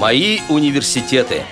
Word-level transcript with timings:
Мои 0.00 0.40
университеты. 0.48 1.42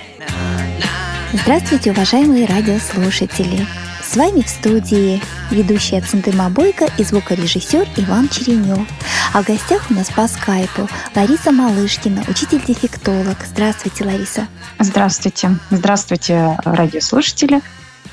Здравствуйте, 1.34 1.90
уважаемые 1.90 2.46
радиослушатели! 2.46 3.66
С 4.02 4.16
вами 4.16 4.40
в 4.40 4.48
студии 4.48 5.20
ведущая 5.50 6.00
Центыма 6.00 6.48
Бойко 6.48 6.90
и 6.96 7.04
звукорежиссер 7.04 7.86
Иван 7.98 8.30
Черенев. 8.30 8.88
А 9.34 9.42
в 9.42 9.46
гостях 9.46 9.90
у 9.90 9.94
нас 9.94 10.08
по 10.08 10.26
скайпу 10.26 10.88
Лариса 11.14 11.52
Малышкина, 11.52 12.24
учитель-дефектолог. 12.26 13.36
Здравствуйте, 13.44 14.06
Лариса. 14.06 14.48
Здравствуйте. 14.78 15.58
Здравствуйте, 15.68 16.58
радиослушатели. 16.64 17.60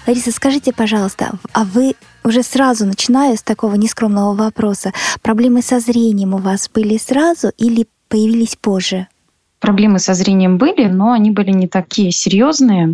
Лариса, 0.06 0.34
скажите, 0.34 0.74
пожалуйста, 0.74 1.32
а 1.54 1.64
вы 1.64 1.96
уже 2.26 2.44
сразу, 2.44 2.86
начинаю 2.86 3.38
с 3.38 3.42
такого 3.42 3.76
нескромного 3.76 4.36
вопроса, 4.36 4.92
проблемы 5.22 5.62
со 5.62 5.80
зрением 5.80 6.34
у 6.34 6.40
вас 6.40 6.70
были 6.74 6.98
сразу 6.98 7.54
или 7.58 7.88
появились 8.10 8.58
позже? 8.58 9.08
Проблемы 9.66 9.98
со 9.98 10.14
зрением 10.14 10.58
были, 10.60 10.86
но 10.86 11.12
они 11.12 11.32
были 11.32 11.50
не 11.50 11.68
такие 11.68 12.12
серьезные 12.12 12.94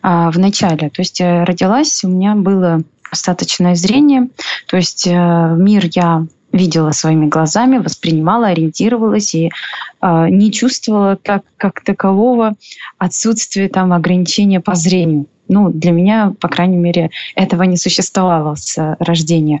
а, 0.00 0.30
в 0.30 0.38
начале. 0.38 0.88
То 0.88 1.02
есть 1.02 1.20
э, 1.20 1.44
родилась, 1.44 2.02
у 2.04 2.08
меня 2.08 2.34
было 2.34 2.80
остаточное 3.10 3.74
зрение, 3.74 4.28
то 4.66 4.78
есть 4.78 5.06
э, 5.06 5.10
мир 5.58 5.84
я 5.92 6.26
видела 6.52 6.92
своими 6.92 7.26
глазами, 7.26 7.76
воспринимала, 7.76 8.46
ориентировалась 8.46 9.34
и 9.34 9.50
э, 9.50 10.28
не 10.30 10.50
чувствовала 10.52 11.18
как, 11.22 11.42
как 11.58 11.84
такового 11.84 12.54
отсутствия 12.96 13.68
там 13.68 13.92
ограничения 13.92 14.60
по 14.60 14.74
зрению. 14.74 15.26
Ну, 15.48 15.68
для 15.70 15.92
меня, 15.92 16.32
по 16.40 16.48
крайней 16.48 16.78
мере, 16.78 17.10
этого 17.34 17.64
не 17.64 17.76
существовало 17.76 18.54
с 18.54 18.96
рождения. 19.00 19.60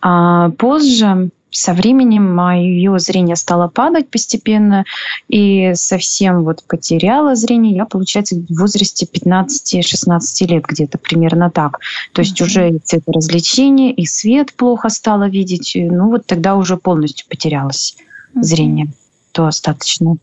А 0.00 0.48
позже 0.50 1.28
со 1.54 1.72
временем 1.72 2.34
мое 2.34 2.98
зрение 2.98 3.36
стало 3.36 3.68
падать 3.68 4.08
постепенно, 4.10 4.84
и 5.28 5.72
совсем 5.74 6.42
вот 6.42 6.64
потеряла 6.66 7.36
зрение 7.36 7.76
я, 7.76 7.84
получается, 7.84 8.34
в 8.34 8.58
возрасте 8.58 9.06
15-16 9.06 10.46
лет 10.46 10.64
где-то 10.64 10.98
примерно 10.98 11.50
так. 11.50 11.78
То 12.12 12.22
есть 12.22 12.40
mm-hmm. 12.40 12.44
уже 12.44 12.78
цветоразвлечение, 12.78 13.92
и 13.92 14.04
свет 14.04 14.52
плохо 14.54 14.88
стало 14.88 15.28
видеть. 15.28 15.72
Ну 15.76 16.10
вот 16.10 16.26
тогда 16.26 16.56
уже 16.56 16.76
полностью 16.76 17.28
потерялось 17.28 17.96
mm-hmm. 18.34 18.42
зрение, 18.42 18.92
то 19.32 19.46
остаточно. 19.46 20.16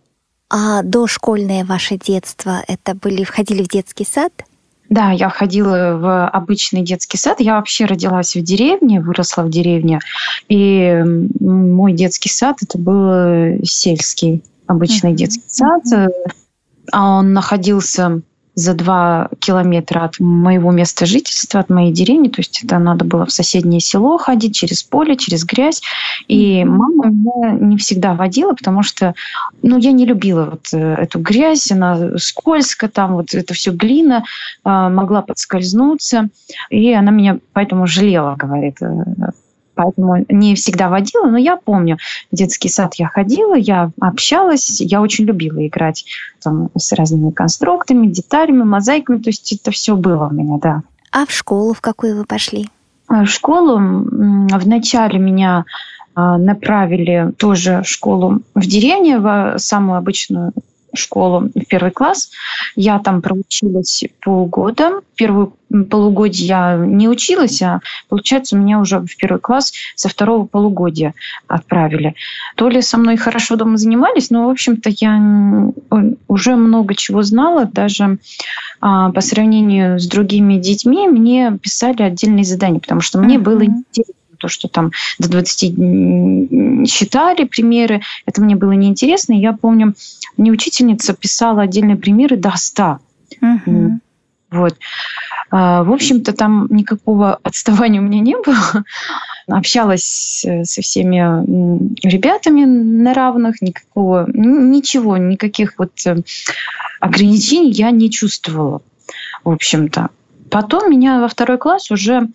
А 0.50 0.83
дошкольное 0.83 1.64
ваше 1.64 1.98
детство, 1.98 2.61
это 2.67 2.94
были, 2.94 3.23
входили 3.23 3.64
в 3.64 3.70
детский 3.70 4.05
сад? 4.05 4.33
Да, 4.92 5.11
я 5.11 5.30
ходила 5.30 5.97
в 5.97 6.28
обычный 6.28 6.81
детский 6.81 7.17
сад. 7.17 7.39
Я 7.39 7.56
вообще 7.56 7.86
родилась 7.86 8.36
в 8.36 8.44
деревне, 8.44 9.00
выросла 9.00 9.44
в 9.44 9.50
деревне. 9.50 10.00
И 10.50 11.02
мой 11.39 11.94
детский 11.94 12.28
сад 12.28 12.58
это 12.61 12.78
был 12.78 13.64
сельский, 13.64 14.44
обычный 14.67 15.14
mm-hmm. 15.14 15.16
детский 15.16 15.48
сад. 15.48 16.11
А 16.92 17.20
он 17.20 17.31
находился 17.31 18.22
за 18.53 18.73
два 18.73 19.30
километра 19.39 20.03
от 20.03 20.19
моего 20.19 20.71
места 20.71 21.05
жительства, 21.05 21.61
от 21.61 21.69
моей 21.69 21.94
деревни. 21.94 22.27
То 22.27 22.41
есть 22.41 22.63
это 22.63 22.80
надо 22.80 23.05
было 23.05 23.25
в 23.25 23.31
соседнее 23.31 23.80
село 23.80 24.17
ходить 24.17 24.55
через 24.55 24.83
поле, 24.83 25.16
через 25.16 25.45
грязь. 25.45 25.81
И 26.27 26.63
мама 26.66 27.05
меня 27.08 27.52
не 27.52 27.77
всегда 27.77 28.13
водила, 28.13 28.53
потому 28.53 28.83
что 28.83 29.16
ну, 29.61 29.77
я 29.77 29.91
не 29.91 30.05
любила 30.05 30.45
вот 30.52 30.67
э, 30.73 30.95
эту 30.95 31.19
грязь, 31.19 31.71
она 31.71 32.17
скользко, 32.17 32.89
там 32.89 33.13
вот 33.13 33.33
это 33.33 33.53
все 33.53 33.71
глина, 33.71 34.25
а, 34.63 34.89
могла 34.89 35.21
подскользнуться. 35.21 36.30
И 36.69 36.91
она 36.93 37.11
меня 37.11 37.39
поэтому 37.53 37.88
жалела, 37.88 38.36
говорит, 38.36 38.81
э, 38.81 38.88
поэтому 39.75 40.25
не 40.30 40.55
всегда 40.55 40.89
водила, 40.89 41.25
но 41.25 41.38
я 41.38 41.58
помню, 41.58 41.97
в 42.31 42.36
детский 42.36 42.69
сад 42.69 42.95
я 42.95 43.08
ходила, 43.08 43.55
я 43.55 43.91
общалась, 44.00 44.81
я 44.81 45.02
очень 45.02 45.25
любила 45.25 45.66
играть 45.66 46.05
там, 46.41 46.69
с 46.77 46.91
разными 46.94 47.31
конструктами, 47.31 48.08
деталями, 48.08 48.64
мозаиками, 48.64 49.17
то 49.17 49.30
есть 49.30 49.52
это 49.53 49.72
все 49.72 49.95
было 49.95 50.27
у 50.27 50.33
меня, 50.33 50.58
да. 50.61 50.83
А 51.11 51.26
в 51.26 51.32
школу 51.32 51.73
в 51.73 51.82
какую 51.82 52.17
вы 52.17 52.26
пошли? 52.26 52.70
А 53.08 53.26
в 53.26 53.30
школу 53.30 53.77
вначале 53.77 55.20
меня 55.20 55.65
а, 56.15 56.38
направили 56.38 57.33
тоже 57.38 57.82
в 57.83 57.89
школу 57.89 58.42
в 58.55 58.65
деревне, 58.65 59.20
в 59.20 59.55
самую 59.58 59.98
обычную 59.98 60.53
школу 60.93 61.49
в 61.53 61.65
первый 61.67 61.91
класс. 61.91 62.31
Я 62.75 62.99
там 62.99 63.21
проучилась 63.21 64.03
полгода. 64.21 65.02
Первую 65.15 65.53
полугодие 65.89 66.47
я 66.47 66.77
не 66.77 67.07
училась, 67.07 67.61
а 67.61 67.79
получается, 68.09 68.57
меня 68.57 68.79
уже 68.79 68.99
в 68.99 69.15
первый 69.17 69.39
класс 69.39 69.73
со 69.95 70.09
второго 70.09 70.45
полугодия 70.45 71.13
отправили. 71.47 72.15
То 72.55 72.67
ли 72.69 72.81
со 72.81 72.97
мной 72.97 73.17
хорошо 73.17 73.55
дома 73.55 73.77
занимались, 73.77 74.29
но, 74.29 74.47
в 74.47 74.52
общем-то, 74.52 74.89
я 74.99 75.71
уже 76.27 76.55
много 76.55 76.95
чего 76.95 77.23
знала. 77.23 77.65
Даже 77.65 78.17
а, 78.81 79.11
по 79.11 79.21
сравнению 79.21 79.99
с 79.99 80.08
другими 80.08 80.55
детьми 80.55 81.08
мне 81.08 81.58
писали 81.61 82.03
отдельные 82.03 82.43
задания, 82.43 82.79
потому 82.79 83.02
что 83.02 83.19
мне 83.19 83.35
mm-hmm. 83.35 83.39
было 83.39 83.65
интересно 83.65 84.20
то, 84.41 84.47
что 84.47 84.67
там 84.67 84.91
до 85.19 85.29
20 85.29 86.89
считали 86.89 87.45
примеры, 87.45 88.02
это 88.25 88.41
мне 88.41 88.55
было 88.55 88.71
неинтересно. 88.71 89.33
Я 89.33 89.53
помню, 89.53 89.93
мне 90.37 90.52
учительница 90.52 91.13
писала 91.13 91.61
отдельные 91.61 91.95
примеры 91.95 92.37
до 92.37 92.52
100. 92.55 92.99
Uh-huh. 93.41 93.91
Вот. 94.52 94.77
А, 95.49 95.83
в 95.83 95.91
общем-то, 95.91 96.33
там 96.33 96.67
никакого 96.69 97.35
отставания 97.43 98.02
у 98.02 98.03
меня 98.03 98.19
не 98.19 98.35
было. 98.35 98.83
Общалась 99.47 100.43
э, 100.45 100.63
со 100.63 100.81
всеми 100.81 101.17
ребятами 102.05 102.65
на 102.65 103.13
равных, 103.13 103.61
никакого, 103.61 104.27
ничего, 104.33 105.17
никаких 105.17 105.73
вот 105.77 105.91
э, 106.05 106.21
ограничений 106.99 107.71
я 107.71 107.91
не 107.91 108.09
чувствовала, 108.09 108.81
в 109.43 109.49
общем-то. 109.49 110.09
Потом 110.52 110.92
меня 110.92 111.22
во 111.22 111.30
второй 111.30 111.58
класс 111.58 111.92
уже 111.92 112.28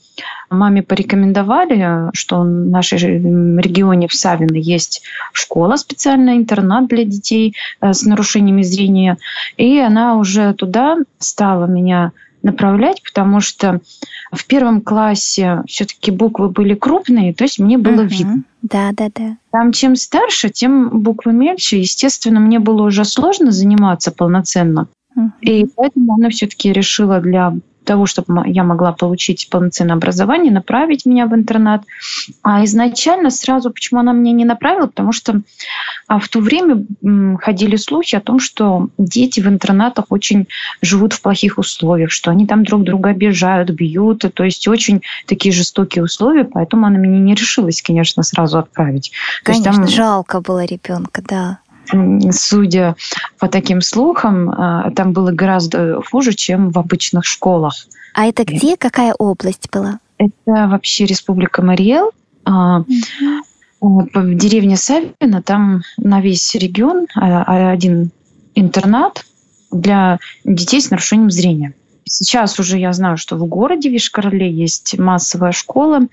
маме 0.48 0.82
порекомендовали, 0.82 2.10
что 2.14 2.40
в 2.40 2.44
нашей 2.46 2.98
регионе 2.98 4.08
в 4.08 4.14
Савино 4.14 4.56
есть 4.56 5.02
школа 5.34 5.76
специальная, 5.76 6.36
интернат 6.36 6.88
для 6.88 7.04
детей 7.04 7.54
э, 7.82 7.92
с 7.92 8.02
нарушениями 8.04 8.62
зрения. 8.62 9.18
И 9.58 9.78
она 9.78 10.16
уже 10.16 10.54
туда 10.54 10.96
стала 11.18 11.66
меня 11.66 12.12
направлять, 12.42 13.02
потому 13.02 13.40
что 13.40 13.80
в 14.32 14.46
первом 14.46 14.80
классе 14.80 15.62
все-таки 15.66 16.10
буквы 16.10 16.48
были 16.48 16.74
крупные, 16.74 17.34
то 17.34 17.44
есть 17.44 17.58
мне 17.58 17.76
было 17.76 18.02
uh-huh. 18.02 18.08
видно. 18.08 18.42
Да, 18.62 18.92
да, 18.92 19.10
да. 19.14 19.36
Там 19.50 19.72
чем 19.72 19.94
старше, 19.94 20.48
тем 20.48 21.02
буквы 21.02 21.32
мельче. 21.32 21.80
Естественно, 21.80 22.40
мне 22.40 22.60
было 22.60 22.82
уже 22.82 23.04
сложно 23.04 23.50
заниматься 23.50 24.10
полноценно. 24.10 24.88
Uh-huh. 25.14 25.30
И 25.42 25.66
поэтому 25.76 26.14
она 26.14 26.30
все-таки 26.30 26.72
решила 26.72 27.20
для 27.20 27.52
того, 27.86 28.04
чтобы 28.06 28.42
я 28.46 28.64
могла 28.64 28.92
получить 28.92 29.48
полноценное 29.50 29.96
образование, 29.96 30.52
направить 30.52 31.06
меня 31.06 31.26
в 31.26 31.34
интернат. 31.34 31.84
А 32.42 32.64
изначально 32.64 33.30
сразу, 33.30 33.70
почему 33.70 34.00
она 34.00 34.12
меня 34.12 34.32
не 34.32 34.44
направила, 34.44 34.86
потому 34.86 35.12
что 35.12 35.40
а, 36.06 36.18
в 36.18 36.28
то 36.28 36.40
время 36.40 36.84
ходили 37.40 37.76
слухи 37.76 38.16
о 38.16 38.20
том, 38.20 38.38
что 38.40 38.88
дети 38.98 39.40
в 39.40 39.48
интернатах 39.48 40.06
очень 40.10 40.46
живут 40.82 41.12
в 41.14 41.22
плохих 41.22 41.58
условиях, 41.58 42.10
что 42.10 42.30
они 42.30 42.46
там 42.46 42.64
друг 42.64 42.82
друга 42.82 43.10
обижают, 43.10 43.70
бьют, 43.70 44.24
то 44.34 44.44
есть 44.44 44.68
очень 44.68 45.02
такие 45.26 45.52
жестокие 45.52 46.04
условия, 46.04 46.44
поэтому 46.44 46.86
она 46.86 46.98
меня 46.98 47.18
не 47.18 47.34
решилась, 47.34 47.80
конечно, 47.80 48.22
сразу 48.22 48.58
отправить. 48.58 49.12
Конечно, 49.42 49.72
там... 49.72 49.88
жалко 49.88 50.40
было 50.40 50.64
ребенка, 50.64 51.22
да 51.26 51.58
судя 52.32 52.96
по 53.38 53.48
таким 53.48 53.80
слухам, 53.80 54.50
а, 54.50 54.90
там 54.90 55.12
было 55.12 55.32
гораздо 55.32 56.00
хуже, 56.02 56.34
чем 56.34 56.70
в 56.70 56.78
обычных 56.78 57.24
школах. 57.24 57.86
А 58.14 58.26
это 58.26 58.44
где? 58.44 58.76
Какая 58.76 59.14
область 59.18 59.68
была? 59.72 60.00
Это 60.18 60.68
вообще 60.68 61.04
Республика 61.04 61.62
Мариэл. 61.62 62.10
Вот, 63.78 64.08
в 64.14 64.34
деревне 64.34 64.76
Савина, 64.76 65.42
там 65.44 65.82
на 65.98 66.20
весь 66.20 66.54
регион 66.54 67.06
а, 67.14 67.70
один 67.70 68.10
интернат 68.54 69.24
для 69.70 70.18
детей 70.44 70.80
с 70.80 70.90
нарушением 70.90 71.30
зрения. 71.30 71.74
Сейчас 72.04 72.58
уже 72.58 72.78
я 72.78 72.92
знаю, 72.92 73.16
что 73.16 73.36
в 73.36 73.44
городе 73.46 73.90
Вишкорле 73.90 74.50
есть 74.50 74.98
массовая 74.98 75.52
школа, 75.52 76.06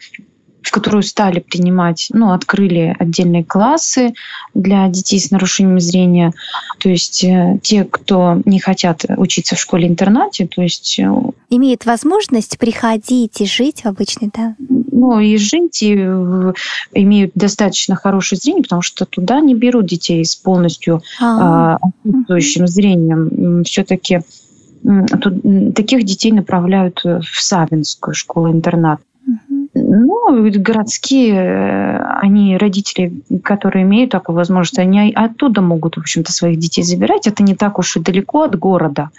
в 0.63 0.71
которую 0.71 1.03
стали 1.03 1.39
принимать, 1.39 2.07
ну, 2.13 2.31
открыли 2.31 2.95
отдельные 2.97 3.43
классы 3.43 4.13
для 4.53 4.87
детей 4.87 5.19
с 5.19 5.29
нарушением 5.29 5.79
зрения. 5.79 6.33
То 6.79 6.89
есть 6.89 7.23
э, 7.23 7.59
те, 7.61 7.83
кто 7.83 8.41
не 8.45 8.59
хотят 8.59 9.05
учиться 9.17 9.55
в 9.55 9.59
школе-интернате, 9.59 10.47
то 10.47 10.61
есть... 10.61 10.99
Э, 10.99 11.11
Имеют 11.49 11.85
возможность 11.85 12.57
приходить 12.57 13.41
и 13.41 13.45
жить 13.45 13.81
в 13.81 13.85
обычной, 13.87 14.31
да? 14.33 14.55
Ну, 14.59 15.19
и 15.19 15.37
жить, 15.37 15.83
и 15.83 15.93
имеют 15.93 17.31
достаточно 17.35 17.95
хорошее 17.95 18.39
зрение, 18.39 18.63
потому 18.63 18.81
что 18.81 19.05
туда 19.05 19.41
не 19.41 19.53
берут 19.53 19.85
детей 19.85 20.23
с 20.23 20.35
полностью 20.35 21.01
а, 21.21 21.77
отсутствующим 21.81 22.67
зрением. 22.67 23.63
Все-таки 23.63 24.21
таких 25.75 26.03
детей 26.03 26.31
направляют 26.31 27.01
в 27.03 27.23
Савинскую 27.41 28.13
школу-интернат. 28.13 28.99
Ну, 29.75 30.51
городские, 30.59 31.35
э, 31.35 31.97
они, 32.21 32.57
родители, 32.57 33.13
которые 33.43 33.83
имеют 33.83 34.11
такую 34.11 34.35
возможность, 34.35 34.77
они 34.77 35.11
оттуда 35.13 35.61
могут, 35.61 35.95
в 35.95 35.99
общем-то, 35.99 36.31
своих 36.31 36.59
детей 36.59 36.83
забирать. 36.83 37.27
Это 37.27 37.41
не 37.43 37.55
так 37.55 37.79
уж 37.79 37.97
и 37.97 37.99
далеко 37.99 38.43
от 38.43 38.57
города. 38.57 39.09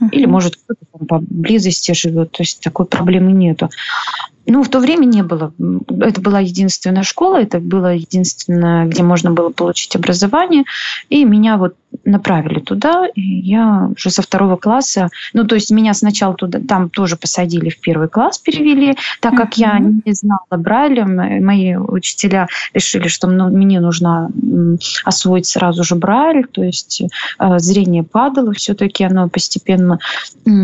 Uh-huh. 0.00 0.10
Или, 0.10 0.26
может, 0.26 0.56
кто-то 0.56 0.80
там 0.92 1.06
поблизости 1.06 1.92
живет. 1.92 2.30
То 2.32 2.42
есть 2.42 2.62
такой 2.62 2.86
проблемы 2.86 3.32
нету. 3.32 3.70
Ну, 4.46 4.62
в 4.62 4.68
то 4.68 4.78
время 4.78 5.06
не 5.06 5.22
было. 5.22 5.52
Это 6.00 6.20
была 6.20 6.40
единственная 6.40 7.02
школа, 7.02 7.36
это 7.42 7.60
было 7.60 7.94
единственное, 7.94 8.86
где 8.86 9.02
можно 9.02 9.30
было 9.30 9.50
получить 9.50 9.96
образование. 9.96 10.64
И 11.08 11.24
меня 11.24 11.56
вот 11.56 11.74
направили 12.04 12.60
туда, 12.60 13.06
и 13.14 13.20
я 13.20 13.90
уже 13.96 14.10
со 14.10 14.22
второго 14.22 14.56
класса, 14.56 15.08
ну, 15.32 15.44
то 15.44 15.54
есть 15.54 15.70
меня 15.70 15.94
сначала 15.94 16.34
туда, 16.34 16.60
там 16.66 16.90
тоже 16.90 17.16
посадили 17.16 17.70
в 17.70 17.80
первый 17.80 18.08
класс, 18.08 18.38
перевели, 18.38 18.96
так 19.20 19.34
как 19.36 19.54
mm-hmm. 19.54 19.60
я 19.60 19.78
не 19.78 20.12
знала 20.12 20.40
Брайля, 20.50 21.06
мои 21.06 21.76
учителя 21.76 22.48
решили, 22.72 23.08
что 23.08 23.28
ну, 23.28 23.48
мне 23.48 23.80
нужно 23.80 24.30
освоить 25.04 25.46
сразу 25.46 25.84
же 25.84 25.94
Брайль, 25.94 26.46
то 26.46 26.62
есть 26.62 27.02
э, 27.02 27.58
зрение 27.58 28.02
падало 28.02 28.52
все-таки, 28.52 29.04
оно 29.04 29.28
постепенно, 29.28 29.98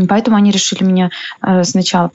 поэтому 0.09 0.37
они 0.37 0.51
решили 0.51 0.85
меня 0.85 1.11
э, 1.43 1.63
сначала 1.65 2.11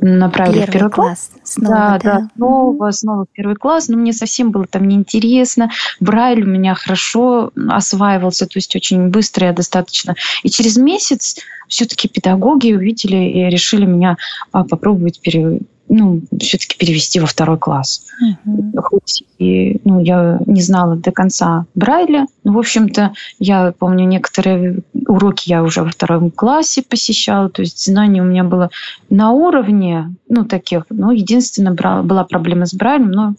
направили 0.00 0.58
первый 0.60 0.68
в 0.68 0.72
первый 0.72 0.90
класс. 0.90 1.30
класс. 1.32 1.42
Снова, 1.44 1.76
да, 1.76 1.98
да, 1.98 2.20
да, 2.20 2.28
снова, 2.36 2.90
снова 2.90 3.24
в 3.24 3.28
первый 3.32 3.56
класс. 3.56 3.88
Но 3.88 3.96
мне 3.96 4.12
совсем 4.12 4.50
было 4.50 4.66
там 4.66 4.86
неинтересно. 4.86 5.70
Брайль 6.00 6.42
у 6.42 6.46
меня 6.46 6.74
хорошо 6.74 7.50
осваивался, 7.68 8.46
то 8.46 8.56
есть 8.56 8.74
очень 8.76 9.08
быстро 9.08 9.46
я 9.46 9.52
достаточно. 9.52 10.14
И 10.42 10.50
через 10.50 10.76
месяц 10.76 11.36
все-таки 11.68 12.08
педагоги 12.08 12.72
увидели 12.72 13.16
и 13.16 13.50
решили 13.50 13.84
меня 13.84 14.16
а, 14.52 14.64
попробовать 14.64 15.20
пере, 15.20 15.60
ну, 15.88 16.20
все-таки 16.40 16.76
перевести 16.76 17.20
во 17.20 17.26
второй 17.26 17.58
класс. 17.58 18.04
Uh-huh. 18.22 18.80
Хоть 18.80 19.24
и 19.38 19.80
ну, 19.84 20.00
я 20.00 20.40
не 20.46 20.60
знала 20.60 20.96
до 20.96 21.12
конца 21.12 21.66
Брайля, 21.74 22.26
но, 22.44 22.52
в 22.52 22.58
общем-то, 22.58 23.12
я 23.38 23.72
помню, 23.78 24.06
некоторые 24.06 24.80
уроки 25.08 25.48
я 25.48 25.62
уже 25.62 25.82
во 25.82 25.90
втором 25.90 26.30
классе 26.30 26.82
посещала, 26.82 27.48
то 27.48 27.62
есть 27.62 27.84
знание 27.84 28.22
у 28.22 28.26
меня 28.26 28.44
было 28.44 28.70
на 29.10 29.32
уровне, 29.32 30.14
ну, 30.28 30.44
таких, 30.44 30.84
ну, 30.90 31.10
единственное, 31.10 31.72
была 32.02 32.24
проблема 32.24 32.66
с 32.66 32.74
Брайлем, 32.74 33.10
но 33.10 33.34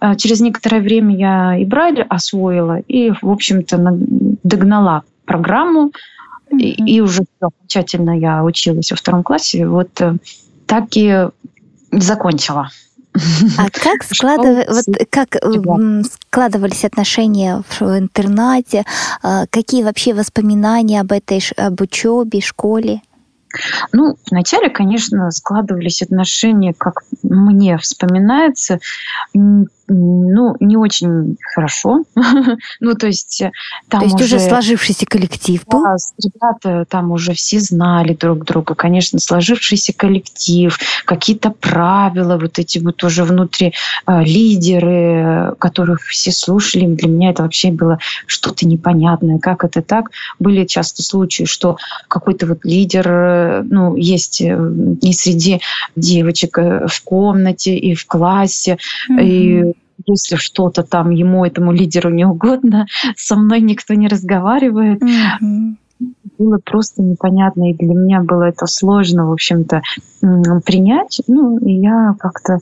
э, 0.00 0.14
через 0.16 0.40
некоторое 0.40 0.80
время 0.80 1.16
я 1.16 1.56
и 1.56 1.64
Брайль 1.64 2.02
освоила, 2.02 2.78
и, 2.78 3.10
в 3.10 3.30
общем-то, 3.30 3.78
догнала 4.44 5.02
программу, 5.24 5.92
и, 6.50 6.96
и 6.96 7.00
уже 7.00 7.24
окончательно 7.40 8.18
я 8.18 8.44
училась 8.44 8.90
во 8.90 8.96
втором 8.96 9.22
классе. 9.22 9.66
Вот 9.66 10.00
э, 10.00 10.16
так 10.66 10.88
и 10.94 11.28
закончила. 11.90 12.70
А 13.58 13.68
как, 13.72 14.02
складыв... 14.02 14.66
вот 14.68 14.84
как 15.10 15.36
складывались 16.04 16.84
отношения 16.84 17.62
в 17.68 17.82
интернате? 17.82 18.84
А, 19.22 19.46
какие 19.46 19.82
вообще 19.82 20.14
воспоминания 20.14 21.00
об 21.00 21.12
этой 21.12 21.42
об 21.56 21.80
учебе, 21.80 22.40
школе? 22.40 23.02
Ну, 23.92 24.16
вначале, 24.30 24.68
конечно, 24.68 25.30
складывались 25.30 26.02
отношения, 26.02 26.74
как 26.76 27.02
мне 27.22 27.78
вспоминается, 27.78 28.78
ну, 29.88 30.54
не 30.60 30.76
очень 30.76 31.36
хорошо. 31.54 32.04
ну, 32.80 32.94
то 32.94 33.06
есть 33.06 33.40
э, 33.40 33.50
там 33.88 34.00
То 34.00 34.06
есть 34.06 34.20
уже, 34.20 34.36
уже 34.36 34.48
сложившийся 34.48 35.06
коллектив 35.06 35.64
был? 35.66 35.82
Да, 35.82 35.96
ребята 36.22 36.84
там 36.88 37.10
уже 37.10 37.32
все 37.32 37.58
знали 37.58 38.14
друг 38.14 38.44
друга. 38.44 38.74
Конечно, 38.74 39.18
сложившийся 39.18 39.94
коллектив, 39.94 40.78
какие-то 41.04 41.50
правила, 41.50 42.36
вот 42.36 42.58
эти 42.58 42.78
вот 42.78 43.02
уже 43.02 43.24
внутри 43.24 43.72
э, 44.06 44.22
лидеры, 44.24 45.54
которых 45.58 46.02
все 46.02 46.32
слушали. 46.32 46.86
Для 46.86 47.08
меня 47.08 47.30
это 47.30 47.42
вообще 47.42 47.70
было 47.70 47.98
что-то 48.26 48.66
непонятное. 48.66 49.38
Как 49.38 49.64
это 49.64 49.80
так? 49.80 50.10
Были 50.38 50.66
часто 50.66 51.02
случаи, 51.02 51.44
что 51.44 51.78
какой-то 52.08 52.46
вот 52.46 52.64
лидер, 52.64 53.06
э, 53.08 53.62
ну, 53.62 53.96
есть 53.96 54.42
э, 54.42 54.54
и 55.00 55.12
среди 55.14 55.62
девочек 55.96 56.58
в 56.58 57.02
комнате, 57.04 57.74
и 57.76 57.94
в 57.94 58.06
классе, 58.06 58.76
mm-hmm. 59.10 59.24
и 59.24 59.77
если 60.08 60.36
что-то 60.36 60.82
там 60.82 61.10
ему, 61.10 61.44
этому 61.44 61.72
лидеру 61.72 62.10
не 62.10 62.24
угодно, 62.24 62.86
со 63.16 63.36
мной 63.36 63.60
никто 63.60 63.94
не 63.94 64.08
разговаривает. 64.08 65.02
Mm-hmm. 65.02 65.76
Было 66.38 66.60
просто 66.64 67.02
непонятно, 67.02 67.70
и 67.70 67.74
для 67.74 67.94
меня 67.94 68.20
было 68.22 68.44
это 68.44 68.66
сложно, 68.66 69.28
в 69.28 69.32
общем-то, 69.32 69.82
принять. 70.64 71.20
Ну, 71.26 71.58
и 71.58 71.72
я 71.72 72.14
как-то 72.20 72.58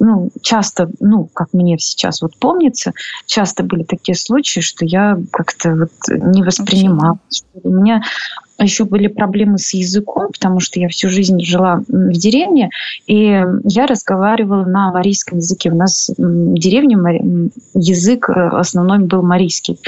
ну, 0.00 0.30
часто, 0.42 0.90
ну, 1.00 1.28
как 1.32 1.48
мне 1.52 1.78
сейчас 1.78 2.22
вот 2.22 2.36
помнится, 2.38 2.92
часто 3.26 3.62
были 3.62 3.82
такие 3.82 4.16
случаи, 4.16 4.60
что 4.60 4.84
я 4.84 5.18
как-то 5.30 5.74
вот 5.74 5.92
не 6.08 6.42
воспринимала. 6.42 7.18
У 7.62 7.70
меня 7.70 8.02
еще 8.60 8.84
были 8.84 9.06
проблемы 9.06 9.58
с 9.58 9.72
языком, 9.74 10.28
потому 10.32 10.60
что 10.60 10.80
я 10.80 10.88
всю 10.88 11.08
жизнь 11.08 11.40
жила 11.44 11.82
в 11.86 12.12
деревне, 12.12 12.70
и 13.06 13.44
я 13.64 13.86
разговаривала 13.86 14.64
на 14.64 14.92
марийском 14.92 15.38
языке. 15.38 15.70
У 15.70 15.76
нас 15.76 16.10
в 16.16 16.54
деревне 16.58 17.50
язык 17.74 18.28
э, 18.28 18.32
основной 18.32 18.98
был 18.98 19.22
марийский. 19.22 19.78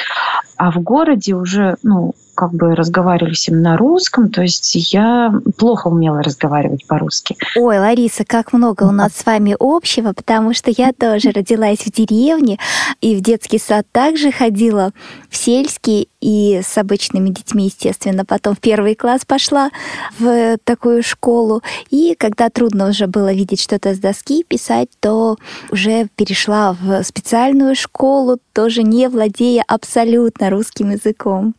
А 0.57 0.71
в 0.71 0.81
городе 0.83 1.35
уже, 1.35 1.77
ну, 1.83 2.15
как 2.41 2.53
бы 2.55 2.75
разговаривали 2.75 3.35
с 3.35 3.49
ним 3.49 3.61
на 3.61 3.77
русском, 3.77 4.31
то 4.31 4.41
есть 4.41 4.75
я 4.95 5.31
плохо 5.59 5.89
умела 5.89 6.23
разговаривать 6.23 6.87
по-русски. 6.87 7.37
Ой, 7.55 7.79
Лариса, 7.79 8.25
как 8.25 8.55
много 8.55 8.85
у 8.85 8.93
нас 8.93 9.13
с 9.15 9.27
вами 9.27 9.55
общего, 9.61 10.15
потому 10.15 10.55
что 10.55 10.71
я 10.71 10.95
тоже 10.95 11.33
родилась 11.33 11.81
в 11.81 11.93
деревне 11.93 12.59
и 13.03 13.15
в 13.15 13.21
детский 13.21 13.59
сад 13.59 13.87
также 13.93 14.33
ходила 14.33 14.93
в 15.29 15.37
сельский 15.37 16.09
и 16.23 16.63
с 16.65 16.79
обычными 16.79 17.29
детьми, 17.29 17.67
естественно. 17.67 18.25
Потом 18.25 18.55
в 18.55 18.61
первый 18.61 18.95
класс 18.95 19.27
пошла 19.27 19.71
в 20.19 20.57
такую 20.65 21.03
школу. 21.03 21.63
И 21.91 22.15
когда 22.19 22.49
трудно 22.49 22.89
уже 22.89 23.07
было 23.07 23.35
видеть 23.35 23.61
что-то 23.61 23.95
с 23.95 23.99
доски, 23.99 24.45
писать, 24.45 24.89
то 25.01 25.37
уже 25.71 26.09
перешла 26.17 26.75
в 26.81 27.03
специальную 27.05 27.75
школу, 27.75 28.39
тоже 28.55 28.83
не 28.83 29.09
владея 29.11 29.63
абсолютно 29.69 30.49
русским 30.49 30.91
языком. 30.91 31.55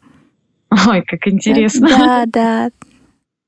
Ой, 0.88 1.02
как 1.02 1.28
интересно. 1.28 1.88
Да, 1.90 2.24
да. 2.28 2.70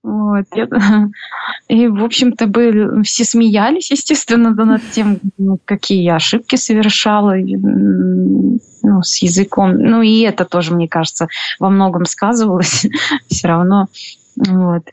Вот. 0.03 0.45
И, 1.69 1.87
в 1.87 2.03
общем-то, 2.03 2.47
были, 2.47 3.03
все 3.03 3.23
смеялись, 3.23 3.89
естественно, 3.89 4.49
над 4.51 4.81
тем, 4.91 5.19
какие 5.63 6.03
я 6.03 6.17
ошибки 6.17 6.57
совершала 6.57 7.35
ну, 7.35 9.01
с 9.01 9.17
языком. 9.19 9.77
Ну, 9.77 10.01
и 10.01 10.21
это 10.21 10.43
тоже, 10.43 10.73
мне 10.73 10.89
кажется, 10.89 11.29
во 11.57 11.69
многом 11.69 12.05
сказывалось 12.05 12.85
все 13.29 13.47
равно. 13.47 13.87
Вот. 14.35 14.83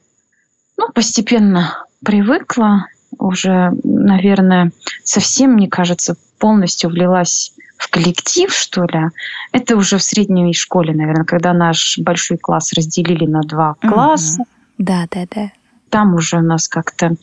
Ну, 0.76 0.92
постепенно 0.94 1.84
привыкла 2.04 2.86
уже, 3.18 3.72
наверное, 3.82 4.70
совсем, 5.02 5.54
мне 5.54 5.68
кажется, 5.68 6.16
полностью 6.38 6.88
влилась 6.88 7.52
в 7.80 7.88
коллектив, 7.88 8.52
что 8.52 8.84
ли. 8.84 9.08
Это 9.52 9.76
уже 9.76 9.96
в 9.96 10.02
средней 10.02 10.52
школе, 10.52 10.94
наверное, 10.94 11.24
когда 11.24 11.52
наш 11.52 11.98
большой 11.98 12.36
класс 12.36 12.72
разделили 12.74 13.26
на 13.26 13.40
два 13.40 13.74
класса. 13.80 14.44
Да, 14.78 15.06
да, 15.10 15.26
да. 15.34 15.50
Там 15.88 16.14
уже 16.14 16.38
у 16.38 16.42
нас 16.42 16.68
как-то 16.68 17.16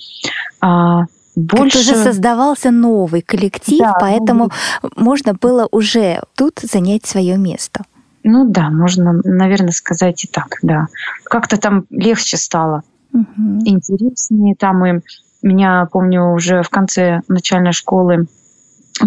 а, 0.60 1.06
больше... 1.36 1.78
Как 1.78 1.82
уже 1.82 2.04
создавался 2.04 2.72
новый 2.72 3.22
коллектив, 3.22 3.80
да, 3.80 3.94
поэтому 4.00 4.50
ну... 4.82 4.90
можно 4.96 5.34
было 5.34 5.68
уже 5.72 6.22
тут 6.36 6.60
занять 6.60 7.06
свое 7.06 7.38
место. 7.38 7.84
Ну 8.24 8.50
да, 8.50 8.70
можно, 8.70 9.22
наверное, 9.24 9.72
сказать 9.72 10.26
и 10.26 10.28
так, 10.28 10.58
да. 10.64 10.88
Как-то 11.24 11.58
там 11.58 11.86
легче 11.92 12.36
стало, 12.38 12.82
угу. 13.14 13.62
интереснее. 13.64 14.56
Там 14.56 14.86
и 14.86 15.02
меня, 15.44 15.88
помню, 15.92 16.34
уже 16.34 16.64
в 16.64 16.70
конце 16.70 17.22
начальной 17.28 17.72
школы 17.72 18.28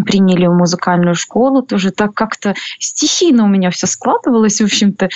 приняли 0.04 0.47
в 0.47 0.54
музыкальную 0.54 1.14
школу, 1.14 1.62
тоже 1.62 1.90
так 1.90 2.14
как-то 2.14 2.54
стихийно 2.78 3.44
у 3.44 3.49
меня 3.49 3.70
все 3.70 3.87
складывалось, 3.87 4.61
в 4.61 4.64
общем-то. 4.64 5.09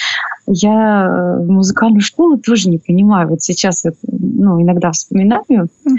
Я 0.46 1.06
э, 1.06 1.42
в 1.42 1.50
музыкальную 1.50 2.00
школу 2.00 2.38
тоже 2.38 2.68
не 2.68 2.78
понимаю. 2.78 3.28
Вот 3.28 3.42
сейчас 3.42 3.84
ну, 4.02 4.60
иногда 4.60 4.90
вспоминаю. 4.92 5.44
Угу. 5.48 5.96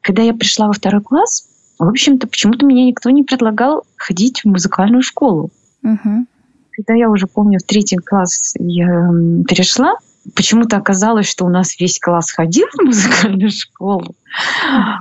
Когда 0.00 0.22
я 0.22 0.34
пришла 0.34 0.66
во 0.66 0.72
второй 0.72 1.02
класс, 1.02 1.48
в 1.78 1.88
общем-то, 1.88 2.26
почему-то 2.26 2.64
меня 2.64 2.84
никто 2.84 3.10
не 3.10 3.22
предлагал 3.22 3.84
ходить 3.96 4.42
в 4.42 4.46
музыкальную 4.46 5.02
школу. 5.02 5.50
Угу. 5.82 6.26
Когда 6.70 6.94
я 6.94 7.10
уже 7.10 7.26
помню, 7.26 7.58
в 7.58 7.66
третий 7.66 7.96
класс 7.96 8.54
я 8.58 9.10
перешла, 9.48 9.96
почему-то 10.34 10.76
оказалось, 10.76 11.26
что 11.26 11.44
у 11.44 11.48
нас 11.48 11.78
весь 11.78 11.98
класс 11.98 12.30
ходил 12.30 12.66
в 12.78 12.84
музыкальную 12.84 13.50
школу, 13.50 14.14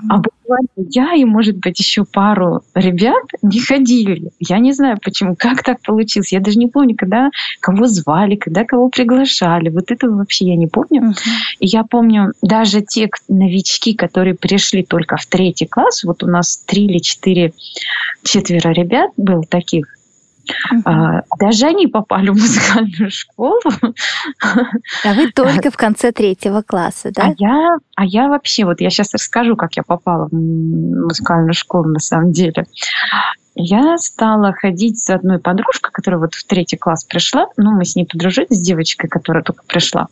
а 0.09 0.21
я 0.75 1.13
и, 1.13 1.25
может 1.25 1.57
быть, 1.57 1.79
еще 1.79 2.05
пару 2.05 2.61
ребят 2.73 3.23
не 3.41 3.59
ходили. 3.59 4.31
Я 4.39 4.59
не 4.59 4.73
знаю, 4.73 4.97
почему, 5.03 5.35
как 5.37 5.63
так 5.63 5.81
получилось. 5.81 6.31
Я 6.31 6.39
даже 6.39 6.57
не 6.57 6.67
помню, 6.67 6.95
когда 6.95 7.29
кого 7.59 7.87
звали, 7.87 8.35
когда 8.35 8.63
кого 8.63 8.89
приглашали. 8.89 9.69
Вот 9.69 9.91
этого 9.91 10.17
вообще 10.17 10.45
я 10.45 10.55
не 10.55 10.67
помню. 10.67 11.09
Uh-huh. 11.09 11.13
И 11.59 11.67
я 11.67 11.83
помню, 11.83 12.33
даже 12.41 12.81
те 12.81 13.09
новички, 13.27 13.93
которые 13.93 14.35
пришли 14.35 14.83
только 14.83 15.17
в 15.17 15.25
третий 15.25 15.65
класс, 15.65 16.03
вот 16.03 16.23
у 16.23 16.27
нас 16.27 16.57
три 16.65 16.85
или 16.85 16.99
четыре, 16.99 17.53
четверо 18.23 18.71
ребят 18.71 19.11
было 19.17 19.43
таких, 19.43 19.94
Uh-huh. 20.73 21.21
Даже 21.39 21.67
они 21.67 21.87
попали 21.87 22.29
в 22.29 22.33
музыкальную 22.33 23.11
школу. 23.11 23.59
А 25.03 25.13
вы 25.13 25.31
только 25.35 25.71
в 25.71 25.77
конце 25.77 26.11
третьего 26.11 26.61
класса, 26.61 27.11
да? 27.13 27.23
А 27.23 27.33
я, 27.37 27.77
а 27.95 28.05
я 28.05 28.27
вообще, 28.27 28.65
вот 28.65 28.81
я 28.81 28.89
сейчас 28.89 29.13
расскажу, 29.13 29.55
как 29.55 29.75
я 29.75 29.83
попала 29.83 30.27
в 30.29 30.33
музыкальную 30.33 31.53
школу 31.53 31.85
на 31.85 31.99
самом 31.99 32.31
деле. 32.31 32.65
Я 33.57 33.97
стала 33.97 34.51
ходить 34.51 35.01
с 35.01 35.09
одной 35.09 35.39
подружкой, 35.39 35.89
которая 35.93 36.19
вот 36.19 36.33
в 36.33 36.45
третий 36.45 36.75
класс 36.75 37.05
пришла. 37.05 37.47
Ну, 37.55 37.71
мы 37.71 37.85
с 37.85 37.95
ней 37.95 38.05
подружились, 38.05 38.57
с 38.57 38.59
девочкой, 38.59 39.09
которая 39.09 39.43
только 39.43 39.63
пришла. 39.65 40.07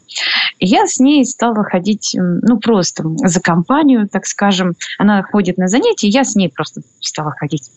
И 0.60 0.66
я 0.66 0.88
с 0.88 0.98
ней 1.00 1.26
стала 1.26 1.66
ходить, 1.66 2.16
ну, 2.18 2.58
просто 2.58 3.04
за 3.06 3.42
компанию, 3.42 4.08
так 4.08 4.26
скажем. 4.26 4.76
Она 4.98 5.22
ходит 5.24 5.58
на 5.58 5.68
занятия, 5.68 6.08
я 6.08 6.24
с 6.24 6.36
ней 6.36 6.50
просто 6.50 6.82
стала 7.02 7.32
ходить. 7.32 7.70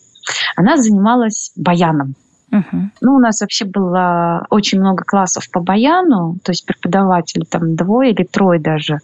Она 0.55 0.77
занималась 0.77 1.51
баяном. 1.57 2.15
Угу. 2.51 2.91
Ну, 3.01 3.15
у 3.15 3.19
нас 3.19 3.41
вообще 3.41 3.65
было 3.65 4.45
очень 4.49 4.79
много 4.79 5.03
классов 5.03 5.49
по 5.51 5.59
баяну, 5.59 6.37
то 6.43 6.51
есть 6.51 6.65
преподавателей 6.65 7.45
там 7.45 7.75
двое 7.75 8.11
или 8.11 8.23
трое 8.23 8.59
даже. 8.59 8.99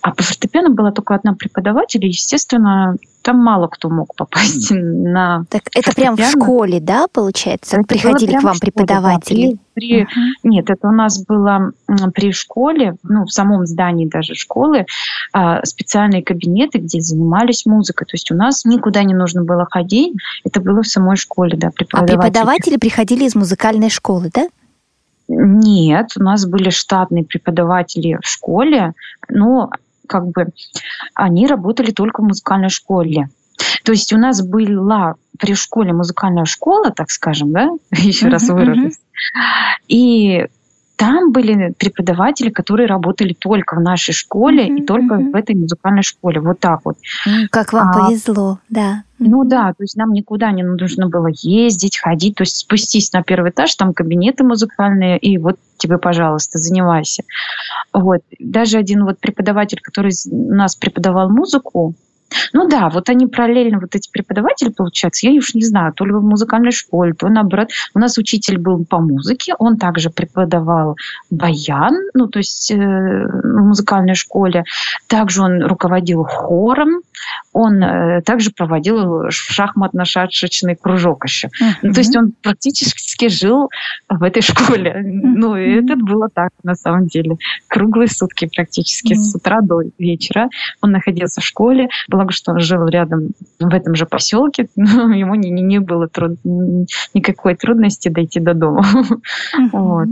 А 0.00 0.12
по 0.12 0.22
фортепиано 0.22 0.70
была 0.70 0.90
только 0.90 1.14
одна 1.14 1.34
преподаватель, 1.34 2.04
и, 2.04 2.08
естественно, 2.08 2.96
там 3.22 3.38
мало 3.38 3.68
кто 3.68 3.88
мог 3.88 4.14
попасть 4.14 4.70
на 4.72 5.44
Так 5.48 5.62
это 5.74 5.94
прям 5.94 6.16
в 6.16 6.30
школе, 6.30 6.80
да, 6.80 7.06
получается? 7.12 7.76
Это 7.76 7.86
Приходили 7.86 8.36
к 8.36 8.42
вам 8.42 8.54
школе, 8.54 8.72
преподаватели? 8.72 9.52
Да, 9.52 9.58
при, 9.74 10.02
uh-huh. 10.02 10.06
Нет, 10.42 10.68
это 10.68 10.88
у 10.88 10.92
нас 10.92 11.24
было 11.24 11.72
при 12.14 12.32
школе, 12.32 12.96
ну, 13.02 13.24
в 13.24 13.32
самом 13.32 13.66
здании 13.66 14.06
даже 14.06 14.34
школы, 14.34 14.86
а, 15.32 15.64
специальные 15.64 16.22
кабинеты, 16.22 16.78
где 16.78 17.00
занимались 17.00 17.64
музыкой. 17.64 18.06
То 18.06 18.14
есть 18.14 18.30
у 18.30 18.34
нас 18.34 18.64
никуда 18.64 19.02
не 19.02 19.14
нужно 19.14 19.44
было 19.44 19.66
ходить, 19.70 20.14
это 20.44 20.60
было 20.60 20.82
в 20.82 20.86
самой 20.86 21.16
школе, 21.16 21.56
да, 21.56 21.70
преподаватели. 21.70 22.16
А 22.16 22.20
преподаватели 22.20 22.76
приходили 22.76 23.24
из 23.24 23.34
музыкальной 23.34 23.88
школы, 23.88 24.30
да? 24.34 24.48
Нет, 25.28 26.10
у 26.18 26.22
нас 26.22 26.46
были 26.46 26.70
штатные 26.70 27.24
преподаватели 27.24 28.18
в 28.22 28.26
школе, 28.26 28.92
но 29.28 29.70
как 30.08 30.28
бы 30.28 30.48
они 31.14 31.46
работали 31.46 31.90
только 31.90 32.20
в 32.20 32.24
музыкальной 32.24 32.70
школе. 32.70 33.28
То 33.84 33.92
есть 33.92 34.12
у 34.12 34.18
нас 34.18 34.42
была 34.46 35.14
при 35.38 35.54
школе 35.54 35.92
музыкальная 35.92 36.44
школа, 36.44 36.90
так 36.90 37.10
скажем, 37.10 37.52
да, 37.52 37.70
еще 37.90 38.28
раз 38.28 38.48
выражусь. 38.48 38.98
И 39.88 40.46
там 40.96 41.32
были 41.32 41.74
преподаватели, 41.78 42.50
которые 42.50 42.86
работали 42.86 43.32
только 43.32 43.76
в 43.76 43.80
нашей 43.80 44.12
школе 44.12 44.68
mm-hmm, 44.68 44.76
и 44.78 44.86
только 44.86 45.14
mm-hmm. 45.16 45.32
в 45.32 45.34
этой 45.34 45.54
музыкальной 45.54 46.02
школе. 46.02 46.40
Вот 46.40 46.60
так 46.60 46.80
вот. 46.84 46.96
Как 47.50 47.72
вам 47.72 47.88
а, 47.88 47.92
повезло, 47.92 48.58
да. 48.68 49.04
Ну 49.18 49.44
да, 49.44 49.72
то 49.72 49.82
есть 49.82 49.96
нам 49.96 50.12
никуда 50.12 50.50
не 50.52 50.62
нужно 50.62 51.08
было 51.08 51.28
ездить, 51.42 51.98
ходить, 51.98 52.36
то 52.36 52.42
есть 52.42 52.56
спустись 52.56 53.12
на 53.12 53.22
первый 53.22 53.50
этаж, 53.50 53.74
там 53.74 53.94
кабинеты 53.94 54.44
музыкальные, 54.44 55.18
и 55.18 55.38
вот 55.38 55.58
тебе, 55.76 55.98
пожалуйста, 55.98 56.58
занимайся. 56.58 57.22
Вот. 57.92 58.20
Даже 58.38 58.78
один 58.78 59.04
вот 59.04 59.18
преподаватель, 59.18 59.80
который 59.80 60.12
у 60.30 60.54
нас 60.54 60.76
преподавал 60.76 61.30
музыку, 61.30 61.94
ну 62.52 62.68
да, 62.68 62.88
вот 62.88 63.08
они 63.08 63.26
параллельно, 63.26 63.78
вот 63.80 63.94
эти 63.94 64.10
преподаватели, 64.10 64.70
получается, 64.70 65.26
я 65.26 65.32
уж 65.38 65.54
не 65.54 65.64
знаю, 65.64 65.92
то 65.92 66.04
ли 66.04 66.12
в 66.12 66.22
музыкальной 66.22 66.72
школе, 66.72 67.14
то 67.14 67.28
наоборот. 67.28 67.68
У 67.94 67.98
нас 67.98 68.18
учитель 68.18 68.58
был 68.58 68.84
по 68.84 68.98
музыке, 68.98 69.54
он 69.58 69.76
также 69.76 70.10
преподавал 70.10 70.96
баян, 71.30 71.94
ну 72.14 72.26
то 72.28 72.38
есть 72.38 72.70
э, 72.70 72.76
в 72.76 73.62
музыкальной 73.66 74.14
школе. 74.14 74.64
Также 75.06 75.42
он 75.42 75.62
руководил 75.62 76.24
хором, 76.24 77.02
он 77.52 77.82
э, 77.82 78.22
также 78.22 78.50
проводил 78.50 79.28
шахматно-шашечный 79.28 80.76
кружок 80.76 81.24
еще. 81.24 81.48
Uh-huh. 81.48 81.74
Ну, 81.82 81.92
то 81.92 82.00
есть 82.00 82.16
он 82.16 82.32
практически 82.42 83.28
жил 83.28 83.68
в 84.08 84.22
этой 84.22 84.42
школе. 84.42 84.90
Uh-huh. 84.90 85.34
Ну, 85.36 85.56
и 85.56 85.82
это 85.82 85.96
было 85.96 86.28
так, 86.32 86.50
на 86.62 86.74
самом 86.74 87.06
деле. 87.06 87.36
Круглые 87.68 88.08
сутки 88.08 88.48
практически, 88.54 89.12
uh-huh. 89.12 89.16
с 89.16 89.34
утра 89.34 89.60
до 89.60 89.82
вечера. 89.98 90.48
Он 90.80 90.92
находился 90.92 91.40
в 91.40 91.44
школе. 91.44 91.88
Благо, 92.08 92.32
что 92.32 92.52
он 92.52 92.60
жил 92.60 92.86
рядом 92.86 93.30
в 93.60 93.74
этом 93.74 93.94
же 93.94 94.06
поселке. 94.06 94.68
Но 94.76 95.14
ему 95.14 95.34
не, 95.34 95.50
не 95.50 95.78
было 95.78 96.08
труд... 96.08 96.38
никакой 96.44 97.54
трудности 97.54 98.08
дойти 98.08 98.40
до 98.40 98.54
дома. 98.54 98.82
Uh-huh. 98.82 99.20
Вот. 99.72 100.08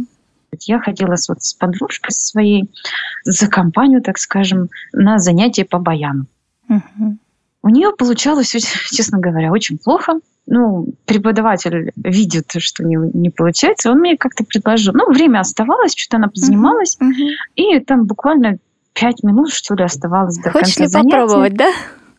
Я 0.66 0.80
ходила 0.80 1.14
с, 1.14 1.28
вот, 1.28 1.42
с 1.42 1.54
подружкой 1.54 2.10
своей 2.10 2.68
за 3.24 3.48
компанию, 3.48 4.02
так 4.02 4.18
скажем, 4.18 4.68
на 4.92 5.18
занятия 5.18 5.64
по 5.64 5.78
баяну. 5.78 6.26
Угу. 6.68 7.18
У 7.62 7.68
нее 7.68 7.92
получалось, 7.96 8.50
честно 8.90 9.18
говоря, 9.18 9.52
очень 9.52 9.78
плохо. 9.78 10.14
Ну, 10.46 10.88
преподаватель 11.04 11.92
видит, 11.96 12.50
что 12.58 12.82
не, 12.84 12.96
не 12.96 13.30
получается. 13.30 13.90
Он 13.90 13.98
мне 13.98 14.16
как-то 14.16 14.44
предложил. 14.44 14.92
Ну, 14.94 15.12
время 15.12 15.40
оставалось, 15.40 15.94
что-то 15.94 16.16
она 16.16 16.28
позанималась. 16.28 16.96
Угу. 17.00 17.28
И 17.54 17.78
там 17.80 18.06
буквально 18.06 18.58
пять 18.92 19.22
минут, 19.22 19.52
что 19.52 19.74
ли, 19.74 19.84
оставалось 19.84 20.38
до 20.38 20.50
Хочешь 20.50 20.74
конца 20.74 20.82
ли 20.82 20.88
занятия. 20.88 21.20
попробовать, 21.20 21.54
да? 21.54 21.70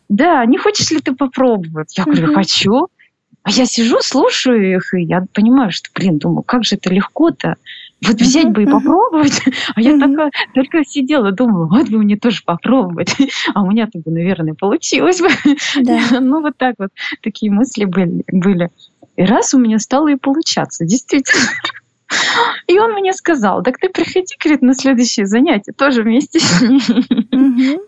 Да, 0.08 0.46
не 0.46 0.58
хочешь 0.58 0.90
ли 0.90 1.00
ты 1.00 1.14
попробовать? 1.14 1.96
Я 1.96 2.04
говорю, 2.04 2.34
хочу. 2.34 2.88
А 3.42 3.50
я 3.50 3.66
сижу, 3.66 3.98
слушаю 4.00 4.76
их, 4.76 4.94
и 4.94 5.02
я 5.02 5.24
понимаю, 5.32 5.72
что, 5.72 5.90
блин, 5.94 6.18
думаю, 6.18 6.42
как 6.42 6.64
же 6.64 6.76
это 6.76 6.90
легко-то. 6.90 7.56
Вот 8.04 8.20
взять 8.20 8.50
бы 8.50 8.64
и 8.64 8.66
попробовать. 8.66 9.40
А 9.74 9.80
я 9.80 9.98
такая 9.98 10.30
только 10.54 10.84
сидела, 10.84 11.32
думала, 11.32 11.66
вот 11.66 11.88
бы 11.88 11.98
мне 11.98 12.16
тоже 12.16 12.42
попробовать. 12.44 13.14
А 13.54 13.62
у 13.62 13.70
меня-то 13.70 13.98
бы, 13.98 14.10
наверное, 14.10 14.54
получилось 14.54 15.20
бы. 15.20 15.28
Да. 15.80 16.00
Ну, 16.20 16.40
вот 16.40 16.56
так 16.56 16.74
вот. 16.78 16.90
Такие 17.22 17.50
мысли 17.52 17.84
были. 17.84 18.24
были. 18.30 18.70
И 19.16 19.24
раз 19.24 19.54
у 19.54 19.58
меня 19.58 19.78
стало 19.78 20.08
и 20.08 20.16
получаться, 20.16 20.84
действительно. 20.84 21.42
И 22.66 22.78
он 22.78 22.92
мне 22.92 23.12
сказал, 23.12 23.62
так 23.62 23.78
ты 23.78 23.88
приходи, 23.88 24.36
говорит, 24.42 24.62
на 24.62 24.74
следующее 24.74 25.26
занятие 25.26 25.72
тоже 25.72 26.02
вместе 26.02 26.40
с 26.40 26.60
ней. 26.60 27.78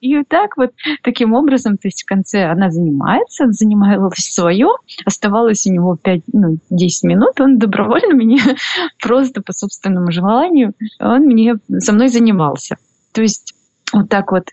И 0.00 0.16
вот 0.16 0.28
так 0.28 0.56
вот, 0.56 0.70
таким 1.02 1.34
образом, 1.34 1.76
то 1.76 1.88
есть 1.88 2.02
в 2.02 2.06
конце 2.06 2.44
она 2.44 2.70
занимается, 2.70 3.50
занималась 3.50 4.18
свое, 4.18 4.68
оставалось 5.04 5.66
у 5.66 5.72
него 5.72 5.96
5, 5.96 6.22
ну, 6.32 6.58
10 6.70 7.04
минут, 7.04 7.40
он 7.40 7.58
добровольно 7.58 8.14
мне, 8.14 8.40
просто 9.02 9.42
по 9.42 9.52
собственному 9.52 10.10
желанию, 10.12 10.72
он 11.00 11.22
мне 11.22 11.56
со 11.78 11.92
мной 11.92 12.08
занимался. 12.08 12.76
То 13.12 13.22
есть 13.22 13.54
вот 13.92 14.08
так 14.08 14.32
вот 14.32 14.48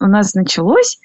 у 0.00 0.06
нас 0.06 0.34
началось, 0.34 0.98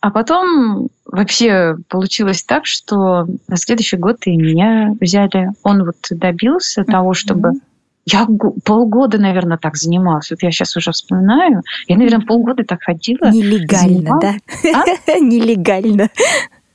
а 0.00 0.10
потом 0.10 0.88
вообще 1.04 1.76
получилось 1.88 2.42
так, 2.42 2.64
что 2.64 3.26
на 3.48 3.56
следующий 3.56 3.98
год 3.98 4.16
и 4.24 4.36
меня 4.36 4.94
взяли. 4.98 5.50
Он 5.62 5.84
вот 5.84 5.96
добился 6.10 6.84
того, 6.84 7.12
чтобы 7.12 7.52
я 8.06 8.26
полгода, 8.64 9.18
наверное, 9.18 9.58
так 9.58 9.76
занималась. 9.76 10.30
Вот 10.30 10.42
я 10.42 10.50
сейчас 10.50 10.76
уже 10.76 10.92
вспоминаю. 10.92 11.62
Я, 11.86 11.96
наверное, 11.96 12.26
полгода 12.26 12.64
так 12.64 12.82
ходила. 12.82 13.30
Нелегально, 13.30 14.18
занималась. 14.18 14.36
да? 14.62 14.84
А? 15.08 15.18
Нелегально. 15.20 16.08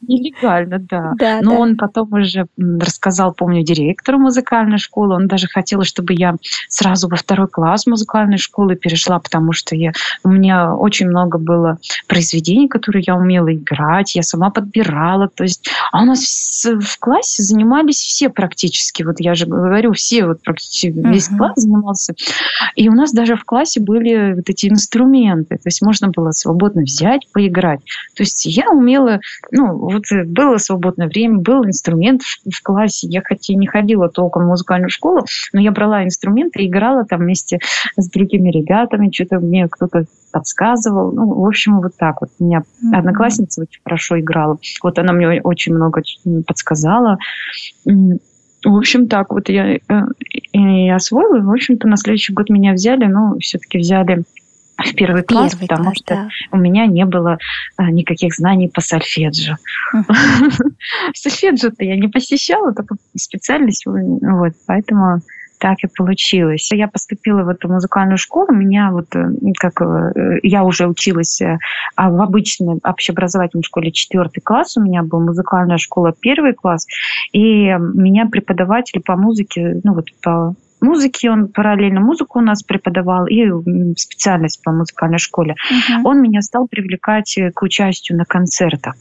Нелегально, 0.02 0.80
да. 0.80 1.14
да 1.18 1.40
Но 1.42 1.52
да. 1.52 1.58
он 1.58 1.78
потом 1.78 2.14
уже 2.14 2.46
рассказал, 2.58 3.34
помню, 3.34 3.64
директору 3.64 4.20
музыкальной 4.20 4.78
школы. 4.78 5.16
Он 5.16 5.28
даже 5.28 5.48
хотел, 5.48 5.84
чтобы 5.84 6.14
я 6.14 6.36
сразу 6.70 7.08
во 7.08 7.16
второй 7.16 7.48
класс 7.48 7.88
музыкальной 7.88 8.38
школы 8.38 8.76
перешла, 8.76 9.20
потому 9.20 9.54
что 9.54 9.76
я, 9.76 9.94
у 10.24 10.30
меня 10.30 10.76
очень 10.76 11.08
много 11.08 11.38
было 11.38 11.80
произведений, 12.08 12.68
которые 12.68 13.04
я 13.06 13.16
умела 13.16 13.54
играть, 13.54 14.16
я 14.16 14.22
сама 14.22 14.50
подбирала. 14.50 15.28
То 15.28 15.44
есть, 15.44 15.70
а 15.92 16.04
у 16.04 16.06
нас 16.06 16.22
в, 16.66 16.80
в 16.80 17.00
классе 17.00 17.44
занимались 17.44 17.98
все 17.98 18.30
практически. 18.30 19.04
Вот 19.04 19.20
я 19.20 19.34
же 19.34 19.46
говорю, 19.46 19.94
все 19.94 20.26
вот 20.26 20.44
практически 20.44 20.88
uh-huh. 20.88 21.12
весь 21.12 21.30
класс 21.30 21.54
занимался. 21.56 22.14
И 22.76 22.90
у 22.90 22.94
нас 22.94 23.12
даже 23.12 23.36
в 23.36 23.44
классе 23.44 23.80
были 23.80 24.34
вот 24.36 24.50
эти 24.50 24.68
инструменты. 24.68 25.56
То 25.56 25.68
есть 25.68 25.82
можно 25.82 26.10
было 26.10 26.32
свободно 26.32 26.84
взять, 26.84 27.28
поиграть. 27.32 27.80
То 28.16 28.24
есть 28.24 28.46
я 28.46 28.70
умела, 28.70 29.20
ну, 29.52 29.95
вот 29.96 30.12
э, 30.12 30.24
было 30.24 30.58
свободное 30.58 31.08
время, 31.08 31.40
был 31.40 31.66
инструмент 31.66 32.22
в, 32.22 32.50
в 32.50 32.62
классе. 32.62 33.08
Я 33.08 33.22
хотя 33.24 33.54
и 33.54 33.58
не 33.58 33.68
ходила 33.68 34.10
толком 34.10 34.44
в 34.44 34.48
музыкальную 34.48 34.90
школу, 34.90 35.26
но 35.54 35.60
я 35.60 35.72
брала 35.72 36.04
инструменты 36.04 36.64
и 36.64 36.68
играла 36.68 37.06
там 37.06 37.22
вместе 37.22 37.60
с 37.98 38.10
другими 38.10 38.50
ребятами, 38.50 39.12
что-то 39.12 39.40
мне 39.40 39.68
кто-то 39.70 40.06
подсказывал. 40.32 41.12
Ну, 41.12 41.34
в 41.34 41.46
общем, 41.46 41.80
вот 41.80 41.96
так 41.98 42.22
вот. 42.22 42.30
У 42.40 42.46
меня 42.46 42.60
mm-hmm. 42.60 42.96
одноклассница 42.98 43.62
очень 43.62 43.82
хорошо 43.84 44.20
играла. 44.20 44.58
Вот 44.84 45.00
она 45.00 45.14
мне 45.14 45.42
очень 45.42 45.74
много 45.74 46.02
подсказала. 46.46 47.18
В 47.86 48.76
общем, 48.76 49.08
так 49.08 49.32
вот 49.32 49.48
я 49.50 49.76
э, 49.76 49.80
и 50.52 50.90
освоила. 50.90 51.40
В 51.40 51.52
общем-то, 51.52 51.88
на 51.88 51.98
следующий 51.98 52.34
год 52.34 52.50
меня 52.50 52.74
взяли, 52.74 53.06
но 53.06 53.38
все-таки 53.40 53.78
взяли 53.78 54.24
в 54.86 54.96
первый 54.96 55.24
класс, 55.24 55.54
первый 55.54 55.68
потому 55.68 55.84
класс, 55.86 55.98
что 55.98 56.16
да. 56.16 56.30
у 56.52 56.58
меня 56.58 56.86
не 56.86 57.06
было 57.06 57.38
а, 57.78 57.92
никаких 57.92 58.34
знаний 58.36 58.70
по 58.70 58.82
сольфеджио. 58.82 59.56
Сольфеджио-то 61.14 61.84
я 61.84 61.96
не 61.98 62.08
посещала, 62.08 62.74
только 62.74 62.96
специальность, 63.16 63.86
вот, 63.86 64.54
поэтому 64.68 65.22
так 65.60 65.78
и 65.84 65.88
получилось. 65.88 66.70
Я 66.72 66.88
поступила 66.88 67.44
в 67.44 67.50
эту 67.50 67.70
музыкальную 67.70 68.18
школу, 68.18 68.52
меня 68.52 68.92
вот 68.92 69.16
э, 69.16 69.30
как 69.58 69.82
э, 69.82 70.40
я 70.44 70.64
уже 70.64 70.88
училась 70.88 71.42
э, 71.42 71.58
а 71.96 72.10
в 72.10 72.22
обычной 72.22 72.80
общеобразовательной 72.84 73.64
школе 73.64 73.92
четвертый 73.92 74.42
класс, 74.42 74.78
у 74.78 74.82
меня 74.82 75.04
был 75.04 75.22
музыкальная 75.22 75.78
школа 75.78 76.14
первый 76.20 76.54
класс, 76.54 76.86
и 77.32 77.70
меня 77.72 78.28
преподаватель 78.28 79.02
по 79.02 79.16
музыке, 79.16 79.80
ну 79.84 79.94
вот 79.94 80.08
по 80.22 80.56
музыки, 80.86 81.28
он 81.28 81.48
параллельно 81.48 82.00
музыку 82.00 82.40
у 82.40 82.42
нас 82.42 82.64
преподавал 82.64 83.26
и 83.28 83.44
специальность 83.98 84.64
по 84.64 84.72
музыкальной 84.72 85.20
школе. 85.20 85.56
Uh-huh. 85.72 86.02
Он 86.04 86.22
меня 86.22 86.42
стал 86.42 86.68
привлекать 86.68 87.38
к 87.54 87.62
участию 87.62 88.18
на 88.18 88.26
концертах. 88.26 88.96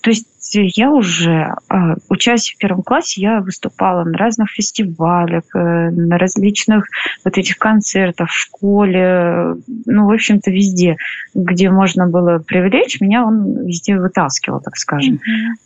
То 0.00 0.10
есть 0.10 0.26
я 0.52 0.90
уже, 0.90 1.54
а, 1.68 1.96
учась 2.08 2.52
в 2.52 2.58
первом 2.58 2.82
классе, 2.82 3.20
я 3.20 3.40
выступала 3.40 4.04
на 4.04 4.16
разных 4.16 4.50
фестивалях, 4.50 5.44
э, 5.54 5.58
на 5.90 6.18
различных 6.18 6.86
вот 7.24 7.38
этих 7.38 7.56
концертах 7.58 8.30
в 8.30 8.34
школе, 8.34 9.56
ну, 9.86 10.06
в 10.06 10.12
общем-то, 10.12 10.50
везде, 10.50 10.96
где 11.34 11.70
можно 11.70 12.06
было 12.06 12.38
привлечь, 12.38 13.00
меня 13.00 13.24
он 13.24 13.66
везде 13.66 13.98
вытаскивал, 13.98 14.60
так 14.60 14.76
скажем. 14.76 15.18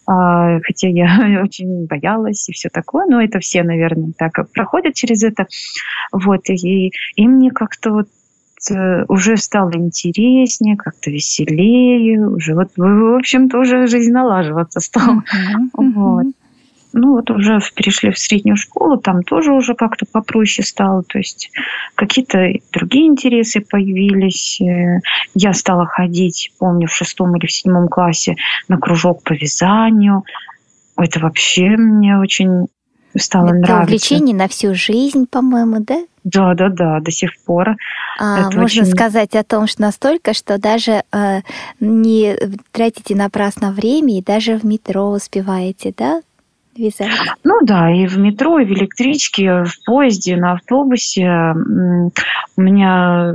Mm-hmm. 0.07 0.61
Хотя 0.64 0.88
я 0.88 1.40
очень 1.42 1.87
боялась 1.87 2.49
и 2.49 2.52
все 2.52 2.68
такое, 2.68 3.07
но 3.07 3.21
это 3.21 3.40
все, 3.40 3.62
наверное, 3.62 4.12
так 4.16 4.50
проходят 4.52 4.95
через 4.95 5.23
это. 5.23 5.47
Вот, 6.12 6.49
и, 6.49 6.92
и 7.16 7.28
мне 7.28 7.50
как-то 7.50 7.90
вот 7.90 8.09
Э, 8.09 8.17
уже 9.08 9.37
стало 9.37 9.72
интереснее, 9.75 10.76
как-то 10.76 11.10
веселее, 11.10 12.26
уже 12.26 12.54
вот, 12.54 12.70
в 12.76 13.16
общем-то, 13.16 13.58
уже 13.58 13.87
жизнь 13.87 14.12
налаживаться 14.12 14.80
стала. 14.80 15.22
Uh-huh, 15.22 15.68
Вот. 15.94 16.26
Ну 16.92 17.12
вот 17.12 17.30
уже 17.30 17.60
перешли 17.75 18.10
в 18.10 18.18
среднюю 18.18 18.56
школу, 18.56 18.96
там 18.96 19.22
тоже 19.22 19.52
уже 19.52 19.75
как-то 19.75 20.06
попроще 20.10 20.66
стало, 20.66 21.02
то 21.02 21.18
есть 21.18 21.50
какие-то 21.94 22.50
другие 22.72 23.06
интересы 23.08 23.60
появились. 23.60 24.60
Э, 24.60 25.00
я 25.34 25.52
стала 25.52 25.87
ходить, 25.87 26.52
помню, 26.58 26.88
в 26.88 26.94
шестом 26.94 27.37
или 27.37 27.46
в 27.46 27.52
седьмом 27.52 27.88
классе 27.88 28.37
на 28.68 28.78
кружок 28.78 29.22
по 29.22 29.34
вязанию. 29.34 30.25
Это 30.96 31.20
вообще 31.20 31.76
мне 31.76 32.18
очень 32.18 32.66
стало 33.18 33.48
Это 33.48 33.56
нравиться. 33.56 33.84
увлечение 33.84 34.34
на 34.34 34.48
всю 34.48 34.75
жизнь, 34.75 35.26
по-моему, 35.30 35.78
да? 35.80 35.98
Да, 36.25 36.54
да, 36.54 36.68
да, 36.68 37.00
до 37.00 37.10
сих 37.10 37.30
пор. 37.44 37.76
А, 38.18 38.50
можно 38.50 38.64
очень... 38.64 38.84
сказать 38.87 39.34
о 39.34 39.44
том, 39.44 39.66
что 39.66 39.82
настолько, 39.82 40.34
что 40.34 40.58
даже 40.58 41.02
э, 41.12 41.40
не 41.80 42.37
тратите 42.72 43.14
напрасно 43.14 43.72
время 43.72 44.18
и 44.18 44.22
даже 44.22 44.58
в 44.58 44.64
метро 44.64 45.10
успеваете, 45.10 45.94
да? 45.96 46.20
Вязать. 46.76 47.10
Ну 47.44 47.60
да, 47.62 47.90
и 47.90 48.06
в 48.06 48.18
метро, 48.18 48.60
и 48.60 48.64
в 48.64 48.70
электричке, 48.70 49.64
в 49.64 49.84
поезде, 49.84 50.37
на 50.37 50.52
автобусе. 50.52 51.54
У 52.56 52.60
меня 52.60 53.34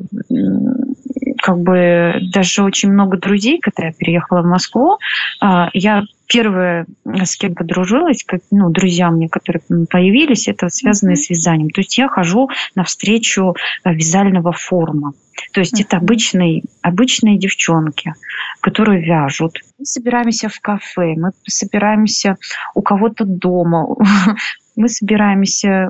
как 1.43 1.59
бы 1.59 2.21
даже 2.31 2.63
очень 2.63 2.89
много 2.89 3.17
друзей, 3.17 3.59
когда 3.59 3.88
я 3.88 3.91
переехала 3.91 4.43
в 4.43 4.45
Москву. 4.45 4.97
А, 5.41 5.69
я 5.73 6.03
первое, 6.25 6.85
с 7.05 7.35
кем 7.35 7.53
подружилась, 7.53 8.23
как, 8.23 8.39
ну, 8.50 8.69
друзья 8.69 9.12
мне, 9.12 9.27
которые 9.27 9.62
появились, 9.89 10.47
это 10.47 10.69
связанные 10.69 11.15
mm-hmm. 11.15 11.17
с 11.17 11.29
вязанием. 11.29 11.69
То 11.71 11.81
есть 11.81 11.97
я 11.97 12.07
хожу 12.07 12.50
навстречу 12.75 13.55
э, 13.83 13.93
вязального 13.93 14.53
форума. 14.53 15.12
То 15.51 15.59
есть 15.59 15.77
mm-hmm. 15.77 15.85
это 15.85 15.97
обычные, 15.97 16.63
обычные 16.81 17.38
девчонки, 17.38 18.13
которые 18.62 19.03
вяжут. 19.03 19.57
Мы 19.77 19.83
собираемся 19.83 20.47
в 20.47 20.57
кафе, 20.62 21.15
мы 21.17 21.31
собираемся 21.45 22.38
у 22.73 22.81
кого-то 22.81 23.25
дома, 23.25 23.97
мы 24.77 24.88
собираемся 24.88 25.89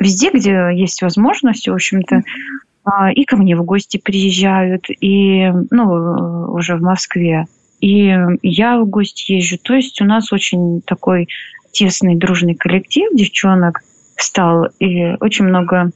везде, 0.00 0.30
где 0.32 0.70
есть 0.74 1.02
возможность, 1.02 1.68
в 1.68 1.72
общем-то, 1.72 2.16
а, 2.16 2.22
и 3.14 3.24
ко 3.24 3.36
мне 3.36 3.56
в 3.56 3.64
гости 3.64 3.96
приезжают, 3.96 4.86
и 4.88 5.50
ну, 5.70 6.52
уже 6.52 6.76
в 6.76 6.82
Москве. 6.82 7.46
И 7.80 8.14
я 8.42 8.78
в 8.78 8.86
гости 8.86 9.32
езжу. 9.32 9.58
То 9.58 9.74
есть 9.74 10.00
у 10.00 10.04
нас 10.04 10.32
очень 10.32 10.82
такой 10.82 11.28
тесный, 11.72 12.16
дружный 12.16 12.54
коллектив 12.54 13.10
девчонок 13.14 13.80
стал. 14.16 14.68
И 14.78 15.14
очень 15.20 15.44
много, 15.44 15.90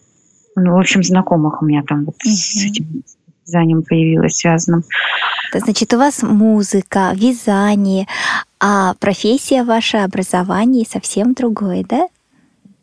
ну, 0.57 0.75
в 0.75 0.79
общем, 0.79 1.03
знакомых 1.03 1.63
у 1.63 1.67
меня 1.67 1.83
там 1.83 2.05
вот 2.05 2.17
mm-hmm. 2.17 2.31
с 2.31 2.65
этим 2.65 3.03
вязанием 3.47 3.83
появилось 3.83 4.37
связано. 4.37 4.83
Значит, 5.55 5.95
у 5.95 5.99
вас 5.99 6.23
музыка, 6.23 7.13
вязание, 7.15 8.07
а 8.61 8.95
профессия 8.95 9.63
ваша, 9.65 10.05
образование 10.05 10.85
совсем 10.85 11.33
другое, 11.33 11.85
да? 11.89 12.09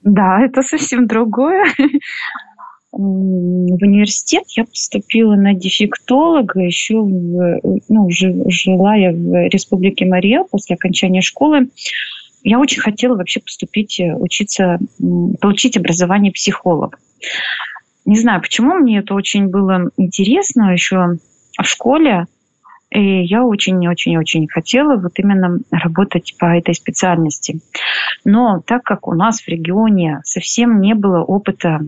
Да, 0.02 0.42
это 0.42 0.62
совсем 0.62 1.06
другое 1.08 1.66
в 2.98 3.84
университет 3.84 4.44
я 4.56 4.64
поступила 4.64 5.36
на 5.36 5.54
дефектолога 5.54 6.62
еще 6.62 7.02
в, 7.02 7.60
ну, 7.90 8.10
жила 8.10 8.96
я 8.96 9.12
в 9.12 9.50
Республике 9.50 10.06
Мария 10.06 10.46
после 10.50 10.76
окончания 10.76 11.22
школы. 11.22 11.70
Я 12.44 12.60
очень 12.60 12.82
хотела 12.82 13.18
вообще 13.18 13.42
поступить, 13.42 14.00
э, 14.00 14.16
учиться, 14.16 14.80
получить 15.42 15.76
образование 15.76 16.32
психолог. 16.32 17.00
Не 18.06 18.18
знаю, 18.18 18.42
почему 18.42 18.76
мне 18.76 19.00
это 19.00 19.14
очень 19.14 19.48
было 19.48 19.90
интересно 19.98 20.72
еще 20.72 21.18
в 21.58 21.66
школе. 21.66 22.28
И 22.92 23.24
я 23.24 23.44
очень-очень-очень 23.44 24.48
хотела 24.48 24.96
вот 24.96 25.20
именно 25.20 25.60
работать 25.70 26.36
по 26.40 26.46
этой 26.46 26.76
специальности. 26.76 27.60
Но 28.24 28.62
так 28.66 28.84
как 28.84 29.08
у 29.10 29.14
нас 29.14 29.42
в 29.42 29.48
регионе 29.50 30.22
совсем 30.24 30.80
не 30.80 30.94
было 30.94 31.22
опыта 31.24 31.82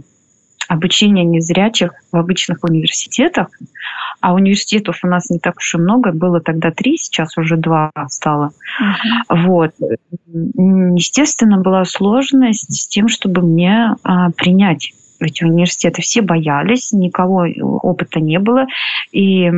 обучения 0.67 1.23
незрячих 1.23 1.93
в 2.11 2.17
обычных 2.17 2.63
университетах, 2.63 3.47
а 4.21 4.33
университетов 4.33 4.99
у 5.03 5.07
нас 5.07 5.29
не 5.29 5.39
так 5.39 5.57
уж 5.57 5.75
и 5.75 5.77
много, 5.77 6.11
было 6.11 6.39
тогда 6.39 6.71
три, 6.71 6.97
сейчас 6.97 7.37
уже 7.37 7.57
два 7.57 7.91
стало. 8.09 8.51
Uh-huh. 8.81 9.45
Вот. 9.47 9.71
Естественно, 10.27 11.59
была 11.59 11.85
сложность 11.85 12.73
с 12.73 12.87
тем, 12.87 13.07
чтобы 13.07 13.41
мне 13.41 13.95
а, 14.03 14.31
принять 14.31 14.93
эти 15.19 15.43
университеты. 15.43 16.01
Все 16.01 16.21
боялись, 16.21 16.91
никого 16.91 17.47
опыта 17.81 18.19
не 18.19 18.39
было. 18.39 18.65
И 19.11 19.51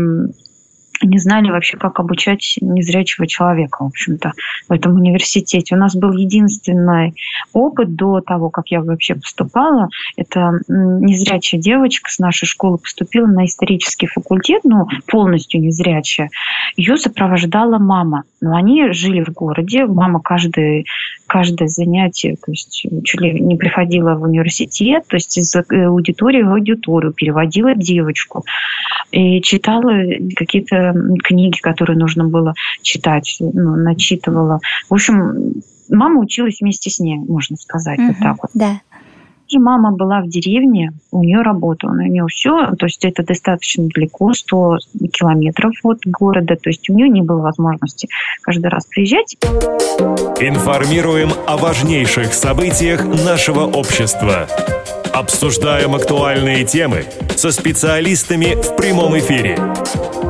не 1.02 1.18
знали 1.18 1.50
вообще, 1.50 1.78
как 1.78 2.00
обучать 2.00 2.56
незрячего 2.62 3.28
человека, 3.28 3.84
в 3.84 3.88
общем-то, 3.88 4.34
в 4.68 4.74
этом 4.74 4.96
университете. 4.96 5.76
У 5.76 5.78
нас 5.78 5.96
был 5.96 6.12
единственный 6.12 7.14
опыт 7.54 7.96
до 7.96 8.22
того, 8.22 8.50
как 8.50 8.70
я 8.70 8.82
вообще 8.82 9.16
поступала. 9.16 9.90
Это 10.18 10.60
незрячая 10.68 11.60
девочка 11.62 12.12
с 12.12 12.20
нашей 12.20 12.46
школы 12.46 12.78
поступила 12.78 13.28
на 13.28 13.46
исторический 13.46 14.08
факультет, 14.08 14.62
ну, 14.64 14.88
полностью 15.08 15.62
незрячая. 15.62 16.30
Ее 16.76 16.98
сопровождала 16.98 17.78
мама. 17.78 18.24
Но 18.42 18.56
они 18.56 18.92
жили 18.92 19.24
в 19.24 19.34
городе, 19.34 19.86
мама 19.86 20.22
каждый, 20.22 20.86
каждое 21.28 21.68
занятие, 21.68 22.38
то 22.44 22.52
есть 22.52 22.86
чуть 23.04 23.22
ли 23.22 23.40
не 23.40 23.56
приходила 23.58 24.16
в 24.16 24.24
университет, 24.24 25.04
то 25.08 25.18
есть 25.18 25.38
из 25.38 25.54
аудитории 25.56 26.42
в 26.42 26.52
аудиторию, 26.52 27.14
переводила 27.14 27.76
девочку 27.76 28.46
и 29.12 29.42
читала 29.42 29.92
какие-то 30.36 30.88
книги, 31.23 31.60
которые 31.60 31.97
нужно 31.97 32.25
было 32.25 32.54
читать, 32.82 33.38
ну, 33.39 33.75
начитывала. 33.75 34.60
В 34.89 34.93
общем, 34.93 35.62
мама 35.89 36.21
училась 36.21 36.60
вместе 36.62 36.89
с 36.89 36.99
ней, 36.99 37.17
можно 37.17 37.58
сказать, 37.58 37.99
угу, 37.99 38.08
вот 38.08 38.17
так 38.19 38.38
вот. 38.41 38.52
Да. 38.54 38.82
И 39.49 39.58
мама 39.58 39.91
была 39.91 40.21
в 40.21 40.28
деревне, 40.28 40.91
у 41.12 41.23
нее 41.23 41.41
работа, 41.41 41.88
у 41.88 41.95
нее 41.95 42.28
все, 42.28 42.75
то 42.78 42.86
есть 42.86 43.04
это 43.04 43.23
достаточно 43.23 43.88
далеко, 43.88 44.32
100 44.32 44.78
километров 45.12 45.73
от 45.84 46.02
города, 46.06 46.56
то 46.56 46.69
есть 46.69 46.88
у 46.89 46.93
нее 46.93 47.10
не 47.10 47.23
было 47.23 47.41
возможности 47.41 48.08
каждый 48.43 48.67
раз 48.67 48.86
приезжать. 48.86 49.38
Информируем 50.39 51.30
о 51.47 51.58
важнейших 51.58 52.32
событиях 52.34 53.04
нашего 53.25 53.62
общества. 53.62 54.47
Обсуждаем 55.13 55.95
актуальные 55.95 56.65
темы 56.65 57.06
со 57.36 57.52
специалистами 57.52 58.56
в 58.56 58.76
прямом 58.76 59.17
эфире. 59.17 59.58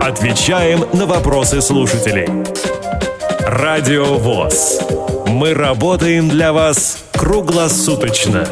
Отвечаем 0.01 0.79
на 0.97 1.05
вопросы 1.05 1.61
слушателей. 1.61 2.27
Радио 3.45 4.17
ВОЗ. 4.17 4.79
Мы 5.27 5.53
работаем 5.53 6.29
для 6.29 6.53
вас 6.53 7.05
круглосуточно. 7.13 8.47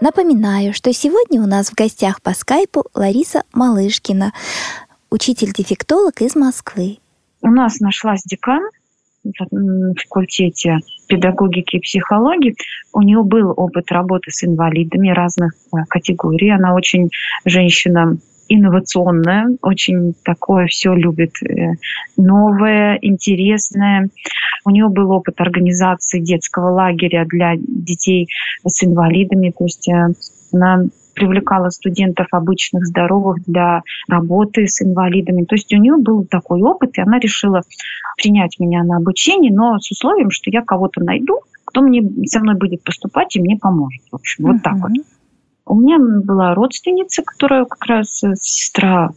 Напоминаю, 0.00 0.72
что 0.72 0.92
сегодня 0.92 1.42
у 1.42 1.46
нас 1.46 1.68
в 1.68 1.74
гостях 1.74 2.22
по 2.22 2.32
скайпу 2.32 2.86
Лариса 2.94 3.42
Малышкина, 3.52 4.32
учитель-дефектолог 5.10 6.22
из 6.22 6.34
Москвы. 6.36 6.98
У 7.42 7.48
нас 7.48 7.80
нашлась 7.80 8.22
декан 8.24 8.62
на 9.50 9.94
факультете 9.94 10.78
педагогики 11.06 11.76
и 11.76 11.80
психологии. 11.80 12.56
У 12.92 13.02
нее 13.02 13.22
был 13.22 13.52
опыт 13.56 13.90
работы 13.90 14.30
с 14.30 14.44
инвалидами 14.44 15.10
разных 15.10 15.52
э, 15.52 15.78
категорий. 15.88 16.50
Она 16.50 16.74
очень 16.74 17.10
женщина 17.44 18.16
инновационная, 18.48 19.56
очень 19.62 20.14
такое 20.22 20.66
все 20.66 20.94
любит 20.94 21.32
э, 21.42 21.74
новое, 22.16 22.98
интересное. 23.00 24.08
У 24.64 24.70
нее 24.70 24.88
был 24.88 25.10
опыт 25.10 25.40
организации 25.40 26.20
детского 26.20 26.70
лагеря 26.70 27.24
для 27.26 27.54
детей 27.56 28.28
с 28.66 28.82
инвалидами, 28.84 29.52
то 29.56 29.64
есть 29.64 29.88
э, 29.88 30.08
она 30.52 30.84
привлекала 31.14 31.70
студентов 31.70 32.26
обычных, 32.32 32.86
здоровых 32.86 33.42
для 33.46 33.82
работы 34.08 34.66
с 34.66 34.82
инвалидами. 34.82 35.44
То 35.44 35.54
есть 35.54 35.72
у 35.72 35.78
нее 35.78 35.96
был 35.96 36.24
такой 36.24 36.62
опыт, 36.62 36.98
и 36.98 37.00
она 37.00 37.18
решила 37.18 37.62
принять 38.16 38.58
меня 38.58 38.82
на 38.82 38.96
обучение, 38.98 39.52
но 39.52 39.78
с 39.78 39.90
условием, 39.90 40.30
что 40.30 40.50
я 40.50 40.62
кого-то 40.62 41.02
найду, 41.02 41.40
кто 41.64 41.82
мне 41.82 42.02
со 42.26 42.40
мной 42.40 42.56
будет 42.56 42.84
поступать 42.84 43.34
и 43.36 43.40
мне 43.40 43.56
поможет. 43.56 44.02
В 44.10 44.16
общем, 44.16 44.44
вот 44.44 44.62
так 44.62 44.76
вот. 44.76 44.92
У 45.66 45.80
меня 45.80 45.98
была 45.98 46.54
родственница, 46.54 47.22
которая 47.22 47.64
как 47.64 47.86
раз 47.86 48.22
э, 48.22 48.34
сестра 48.36 49.10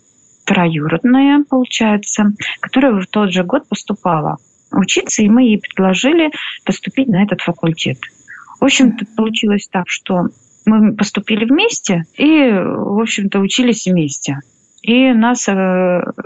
троюродная, 0.46 1.44
получается, 1.50 2.34
которая 2.62 3.02
в 3.02 3.08
тот 3.08 3.34
же 3.34 3.44
год 3.44 3.68
поступала 3.68 4.38
учиться, 4.72 5.24
и 5.24 5.30
мы 5.30 5.44
ей 5.44 5.60
предложили 5.60 6.32
поступить 6.66 7.10
на 7.10 7.24
этот 7.24 7.42
факультет. 7.42 7.98
В 8.60 8.64
общем-то, 8.64 9.06
получилось 9.16 9.68
так, 9.70 9.90
что 9.90 10.28
мы 10.68 10.96
поступили 10.96 11.46
вместе 11.46 12.04
и, 12.16 12.52
в 12.52 13.02
общем-то, 13.02 13.40
учились 13.40 13.86
вместе. 13.86 14.40
И 14.82 15.12
нас 15.14 15.48
э, 15.48 15.54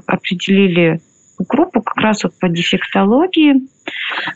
определили 0.08 1.00
в 1.40 1.46
группу 1.48 1.82
как 1.82 1.98
раз 1.98 2.24
вот 2.24 2.38
по 2.40 2.50
дефектологии. 2.50 3.56
Mm. 3.56 3.62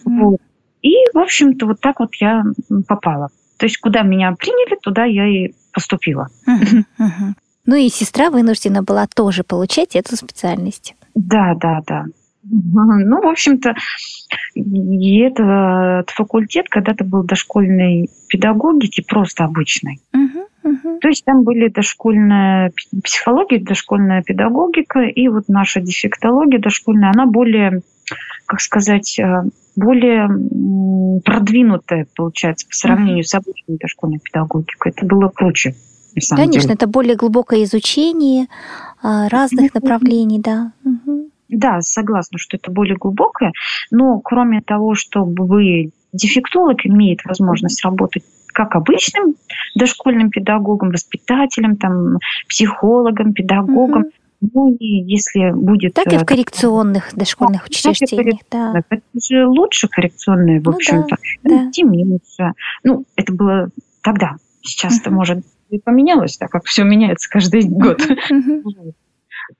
Вот. 0.06 0.40
И, 0.82 0.94
в 1.14 1.18
общем-то, 1.18 1.66
вот 1.66 1.82
так 1.82 2.00
вот 2.00 2.16
я 2.16 2.44
попала. 2.88 3.30
То 3.58 3.66
есть, 3.66 3.78
куда 3.80 4.04
меня 4.04 4.34
приняли, 4.38 4.78
туда 4.82 5.06
я 5.06 5.28
и 5.28 5.54
поступила. 5.74 6.28
Uh-huh, 6.48 6.84
uh-huh. 7.00 7.34
Ну 7.66 7.76
и 7.76 7.90
сестра 7.90 8.30
вынуждена 8.30 8.84
была 8.84 9.08
тоже 9.08 9.44
получать 9.44 9.96
эту 9.96 10.16
специальность. 10.16 10.96
Да, 11.16 11.56
да, 11.56 11.82
да. 11.88 12.06
Ну, 12.48 13.22
в 13.22 13.28
общем-то, 13.28 13.76
и 14.54 15.20
этот 15.20 16.10
факультет 16.12 16.70
когда-то 16.70 17.04
был 17.04 17.24
дошкольной 17.24 18.10
педагогики, 18.30 19.04
просто 19.08 19.46
обычной. 19.46 20.00
Uh-huh, 20.16 20.46
uh-huh. 20.64 21.00
То 21.00 21.08
есть 21.08 21.26
там 21.26 21.44
были 21.44 21.70
дошкольная 21.70 22.72
психология, 23.04 23.60
дошкольная 23.60 24.22
педагогика, 24.22 25.02
и 25.02 25.28
вот 25.28 25.46
наша 25.48 25.82
дефектология 25.82 26.60
дошкольная, 26.60 27.12
она 27.12 27.26
более, 27.26 27.82
как 28.46 28.62
сказать, 28.62 29.18
э, 29.20 29.44
более 29.76 30.28
продвинутая, 31.24 32.08
получается, 32.16 32.68
по 32.68 32.76
сравнению 32.76 33.24
uh-huh. 33.24 33.28
с 33.28 33.36
обычной 33.36 33.78
дошкольной 33.78 34.20
педагогикой. 34.20 34.92
Это 34.96 35.06
было 35.06 35.30
круче. 35.30 35.76
Конечно, 36.30 36.62
деле. 36.62 36.74
это 36.76 36.88
более 36.88 37.16
глубокое 37.16 37.64
изучение 37.66 38.48
а, 39.02 39.28
разных 39.28 39.74
направлений, 39.74 40.40
да. 40.40 40.72
Угу. 40.86 41.25
Да, 41.50 41.82
согласна, 41.82 42.38
что 42.38 42.58
это 42.58 42.72
более 42.72 42.96
глубокое, 42.96 43.52
но 43.92 44.20
кроме 44.20 44.62
того, 44.62 44.96
чтобы 44.96 45.46
вы 45.46 45.92
дефектолог 46.12 46.86
имеет 46.86 47.24
возможность 47.26 47.84
работать 47.84 48.24
как 48.56 48.76
обычным 48.76 49.36
дошкольным 49.76 50.30
педагогом, 50.30 50.90
воспитателем, 50.90 51.76
там, 51.76 52.18
психологом, 52.48 53.34
педагогом. 53.34 54.06
Ну 54.42 54.76
и 54.80 54.86
если 54.86 55.52
будет... 55.52 55.94
Так 55.96 56.08
и 56.08 56.18
в 56.18 56.24
э, 56.24 56.26
коррекционных 56.26 57.10
так, 57.10 57.20
дошкольных 57.20 57.62
да, 57.62 57.68
учреждениях, 57.70 58.40
да. 58.52 58.74
Это 58.90 59.02
же 59.20 59.46
лучше 59.48 59.88
коррекционные, 59.88 60.60
в 60.62 60.66
ну, 60.66 60.72
общем-то. 60.72 61.18
Да, 61.44 61.70
да. 61.76 61.84
меньше. 61.84 62.54
Ну, 62.84 63.06
это 63.16 63.34
было 63.34 63.70
тогда. 64.02 64.36
Сейчас 64.62 65.00
это, 65.00 65.12
может, 65.12 65.44
и 65.70 65.80
поменялось, 65.80 66.38
так 66.38 66.50
как 66.52 66.66
все 66.66 66.84
меняется 66.84 67.30
каждый 67.30 67.64
год. 67.68 68.02
Э, 68.02 68.16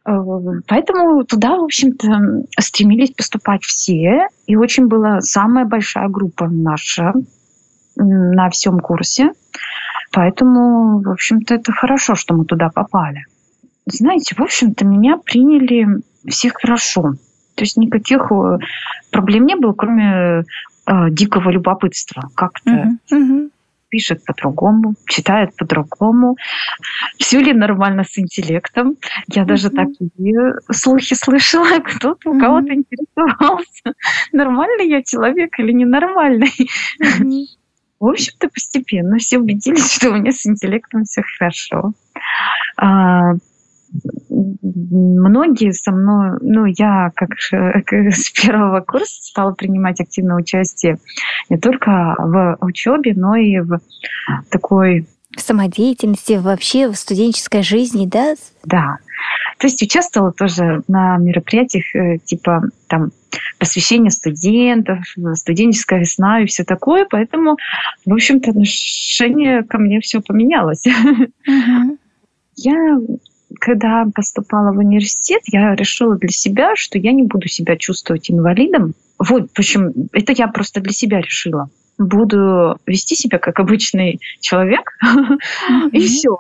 поэтому 0.04 1.24
туда, 1.26 1.58
в 1.58 1.64
общем-то, 1.64 2.46
стремились 2.60 3.12
поступать 3.12 3.64
все. 3.64 4.28
И 4.48 4.56
очень 4.56 4.88
была 4.88 5.22
самая 5.22 5.66
большая 5.66 6.08
группа 6.10 6.48
наша 6.48 7.14
на 7.96 8.50
всем 8.50 8.80
курсе. 8.80 9.32
Поэтому, 10.12 11.02
в 11.02 11.10
общем-то, 11.10 11.56
это 11.56 11.72
хорошо, 11.72 12.16
что 12.16 12.34
мы 12.34 12.46
туда 12.46 12.70
попали. 12.74 13.26
Знаете, 13.86 14.36
в 14.36 14.42
общем-то, 14.42 14.86
меня 14.86 15.18
приняли 15.18 16.02
всех 16.28 16.54
хорошо. 16.56 17.14
То 17.56 17.64
есть 17.64 17.78
никаких 17.78 18.32
э, 18.32 18.58
проблем 19.12 19.46
не 19.46 19.56
было, 19.56 19.74
кроме 19.74 20.44
э, 20.88 21.10
дикого 21.12 21.50
любопытства. 21.50 22.30
Как-то 22.36 22.72
uh-huh, 22.72 23.14
uh-huh 23.14 23.50
пишет 23.90 24.24
по-другому, 24.26 24.96
читает 25.08 25.56
по-другому. 25.56 26.36
Все 27.18 27.40
ли 27.40 27.54
нормально 27.54 28.04
с 28.04 28.18
интеллектом? 28.18 28.98
Я 29.28 29.44
mm-hmm. 29.44 29.46
даже 29.46 29.70
такие 29.70 30.54
слухи 30.72 31.14
слышала, 31.14 31.80
кто-то 31.84 32.30
mm-hmm. 32.30 32.36
у 32.36 32.40
кого-то 32.40 32.74
интересовался, 32.74 33.94
нормальный 34.32 34.90
я 34.90 35.04
человек 35.04 35.60
или 35.60 35.72
ненормальный. 35.72 36.54
Mm-hmm. 37.02 37.46
В 38.00 38.08
общем-то, 38.08 38.50
постепенно 38.50 39.18
все 39.18 39.40
убедились, 39.40 39.96
что 39.96 40.10
у 40.10 40.16
меня 40.16 40.32
с 40.32 40.46
интеллектом 40.46 41.06
все 41.06 41.22
хорошо. 41.38 41.94
Многие 44.30 45.72
со 45.72 45.92
мной, 45.92 46.38
ну, 46.42 46.66
я 46.66 47.12
как 47.16 47.30
с 47.40 48.32
первого 48.32 48.82
курса 48.82 49.22
стала 49.22 49.54
принимать 49.54 50.00
активное 50.00 50.38
участие 50.38 50.98
не 51.50 51.58
только 51.58 52.16
в 52.18 52.58
учебе, 52.62 53.14
но 53.16 53.36
и 53.36 53.60
в 53.60 53.80
такой 54.50 55.08
в 55.36 55.42
самодеятельности, 55.42 56.34
вообще 56.34 56.88
в 56.88 56.96
студенческой 56.96 57.62
жизни, 57.62 58.06
да? 58.06 58.36
Да. 58.64 59.00
То 59.58 59.68
есть 59.68 59.82
участвовала 59.82 60.32
тоже 60.32 60.84
на 60.88 61.18
мероприятиях 61.18 61.94
э, 61.94 62.20
типа 62.20 62.70
там 62.88 63.12
посвящение 63.60 64.12
студентов, 64.12 65.00
студенческая 65.34 66.00
весна 66.00 66.42
и 66.42 66.46
все 66.46 66.64
такое, 66.64 67.06
поэтому, 67.10 67.58
в 68.06 68.14
общем-то, 68.14 68.52
отношение 68.52 69.64
ко 69.64 69.78
мне 69.78 70.00
все 70.00 70.22
поменялось. 70.22 70.84
Uh-huh. 71.48 71.98
Я 72.56 72.98
когда 73.60 74.06
поступала 74.14 74.72
в 74.72 74.78
университет, 74.78 75.42
я 75.48 75.76
решила 75.76 76.18
для 76.18 76.30
себя, 76.30 76.76
что 76.76 76.98
я 76.98 77.12
не 77.12 77.24
буду 77.24 77.48
себя 77.48 77.78
чувствовать 77.78 78.30
инвалидом. 78.30 78.94
Вот, 79.20 79.50
в 79.54 79.60
общем, 79.60 80.10
это 80.12 80.34
я 80.34 80.48
просто 80.48 80.82
для 80.82 80.92
себя 80.92 81.22
решила. 81.22 81.70
Буду 81.98 82.78
вести 82.86 83.16
себя 83.16 83.38
как 83.40 83.60
обычный 83.60 84.20
человек, 84.42 84.98
и 85.92 86.00
все. 86.00 86.38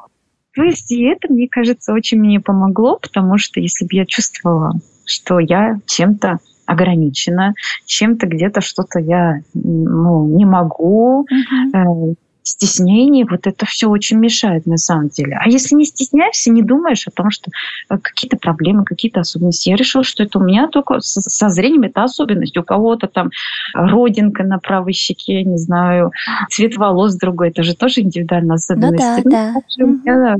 То 0.54 0.64
есть 0.64 0.92
и 0.92 1.04
это, 1.04 1.32
мне 1.32 1.48
кажется, 1.50 1.94
очень 1.94 2.20
мне 2.20 2.40
помогло, 2.40 2.98
потому 3.02 3.38
что 3.38 3.60
если 3.60 3.86
бы 3.86 3.92
я 3.94 4.06
чувствовала, 4.06 4.74
что 5.06 5.40
я 5.40 5.80
чем-то 5.86 6.40
ограничена, 6.66 7.54
чем-то 7.86 8.26
где-то 8.28 8.62
что-то 8.62 9.00
я 9.00 9.42
ну, 9.54 10.28
не 10.36 10.46
могу, 10.46 11.28
uh-huh 11.32 12.16
стеснение, 12.46 13.26
вот 13.30 13.48
это 13.48 13.66
все 13.66 13.88
очень 13.90 14.18
мешает 14.18 14.68
на 14.68 14.78
самом 14.78 15.10
деле. 15.10 15.38
А 15.42 15.50
если 15.50 15.76
не 15.76 15.86
стесняешься, 15.86 16.52
не 16.52 16.62
думаешь 16.62 17.08
о 17.08 17.12
том, 17.12 17.32
что 17.32 17.50
э, 17.90 17.98
какие-то 17.98 18.38
проблемы, 18.38 18.86
какие-то 18.86 19.22
особенности. 19.22 19.70
Я 19.70 19.76
решила, 19.76 20.04
что 20.04 20.24
это 20.24 20.38
у 20.38 20.44
меня 20.44 20.68
только 20.68 21.00
со 21.00 21.50
зрением 21.50 21.84
это 21.84 22.04
особенность. 22.04 22.56
У 22.56 22.64
кого-то 22.64 23.08
там 23.08 23.32
родинка 23.74 24.44
на 24.44 24.60
правой 24.60 24.94
щеке, 24.94 25.44
не 25.44 25.58
знаю, 25.58 26.12
цвет 26.50 26.78
волос 26.78 27.16
другой, 27.16 27.50
это 27.50 27.64
же 27.64 27.76
тоже 27.76 28.02
индивидуальная 28.02 28.56
особенность. 28.56 29.04
Ну 29.24 29.32
да, 29.32 29.54
ну, 29.80 30.00
да. 30.04 30.36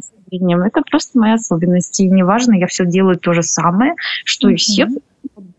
Это 0.66 0.82
просто 0.90 1.18
моя 1.18 1.36
особенность. 1.36 2.00
И 2.00 2.10
неважно, 2.10 2.54
я 2.54 2.68
все 2.68 2.86
делаю 2.86 3.18
то 3.18 3.34
же 3.34 3.42
самое, 3.42 3.96
что 4.26 4.50
mm-hmm. 4.50 4.54
и 4.54 4.56
все, 4.58 4.88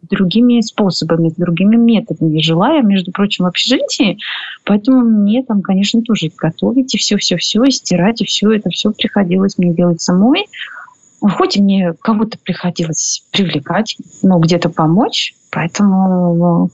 другими 0.09 0.61
способами, 0.61 1.33
другими 1.37 1.77
методами. 1.77 2.41
Жила 2.41 2.75
я, 2.75 2.83
между 2.83 3.13
прочим, 3.13 3.45
в 3.45 3.49
общежитии, 3.49 4.19
поэтому 4.65 5.01
мне 5.01 5.43
там, 5.43 5.63
конечно, 5.63 6.03
тоже 6.03 6.31
готовить 6.37 6.95
и 6.95 6.99
все-все-все, 6.99 7.65
и 7.65 7.71
стирать, 7.71 8.21
и 8.21 8.27
все 8.27 8.51
это 8.53 8.71
все 8.71 8.93
приходилось 8.93 9.59
мне 9.59 9.75
делать 9.75 10.01
самой. 10.01 10.47
Хоть 11.21 11.57
мне 11.57 11.95
кого-то 12.01 12.39
приходилось 12.39 13.25
привлекать, 13.33 13.97
но 14.23 14.39
где-то 14.39 14.69
помочь, 14.69 15.35
поэтому... 15.51 16.71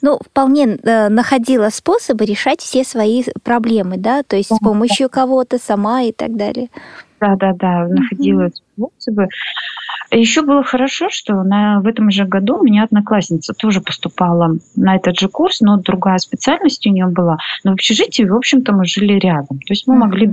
Ну, 0.00 0.18
вполне 0.24 0.78
э, 0.82 1.08
находила 1.08 1.68
способы 1.70 2.24
решать 2.24 2.60
все 2.60 2.84
свои 2.84 3.24
проблемы, 3.42 3.96
да, 3.98 4.22
то 4.22 4.36
есть 4.36 4.54
с 4.54 4.58
помощью 4.58 5.10
кого-то 5.10 5.58
сама 5.58 6.02
и 6.02 6.12
так 6.12 6.36
далее. 6.36 6.68
Да-да-да, 7.20 7.86
находила 7.88 8.46
mm-hmm. 8.46 8.86
способы. 8.96 9.28
Еще 10.10 10.42
было 10.42 10.64
хорошо, 10.64 11.08
что 11.10 11.42
на, 11.42 11.80
в 11.80 11.86
этом 11.86 12.10
же 12.10 12.24
году 12.24 12.58
у 12.58 12.64
меня 12.64 12.84
одноклассница 12.84 13.52
тоже 13.52 13.80
поступала 13.80 14.56
на 14.74 14.96
этот 14.96 15.18
же 15.18 15.28
курс, 15.28 15.60
но 15.60 15.76
другая 15.76 16.18
специальность 16.18 16.86
у 16.86 16.90
нее 16.90 17.06
была. 17.06 17.38
Но 17.62 17.72
в 17.72 17.74
общежитии, 17.74 18.24
в 18.24 18.34
общем-то, 18.34 18.72
мы 18.72 18.86
жили 18.86 19.18
рядом. 19.18 19.58
То 19.58 19.72
есть 19.72 19.86
мы 19.86 19.94
mm-hmm. 19.94 19.98
могли 19.98 20.32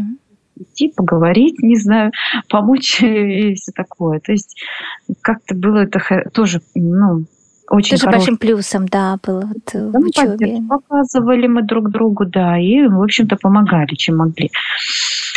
идти, 0.56 0.92
поговорить, 0.96 1.60
не 1.62 1.76
знаю, 1.78 2.12
помочь 2.50 3.02
и 3.02 3.54
все 3.56 3.72
такое. 3.72 4.20
То 4.20 4.32
есть 4.32 4.60
как-то 5.22 5.56
было 5.56 5.78
это 5.78 6.00
тоже, 6.34 6.62
ну, 6.76 7.26
очень 7.70 7.98
Тоже 7.98 8.10
большим 8.10 8.38
плюсом, 8.38 8.88
да, 8.88 9.18
было 9.22 9.42
вот 9.42 9.72
да, 9.74 10.00
в 10.00 10.04
учебе. 10.04 10.62
Показывали 10.70 11.48
мы 11.48 11.64
друг 11.64 11.92
другу, 11.92 12.26
да, 12.26 12.58
и, 12.58 12.88
в 12.88 13.02
общем-то, 13.02 13.36
помогали, 13.36 13.94
чем 13.96 14.18
могли. 14.18 14.52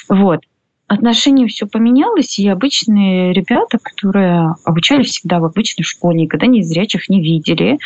Вот. 0.08 0.40
Отношение 0.90 1.46
все 1.46 1.68
поменялось, 1.68 2.36
и 2.40 2.48
обычные 2.48 3.32
ребята, 3.32 3.78
которые 3.80 4.56
обучались 4.64 5.10
всегда 5.10 5.38
в 5.38 5.44
обычной 5.44 5.84
школе, 5.84 6.22
никогда 6.22 6.48
не 6.48 6.64
зрячих 6.64 7.08
не 7.08 7.22
видели, 7.22 7.78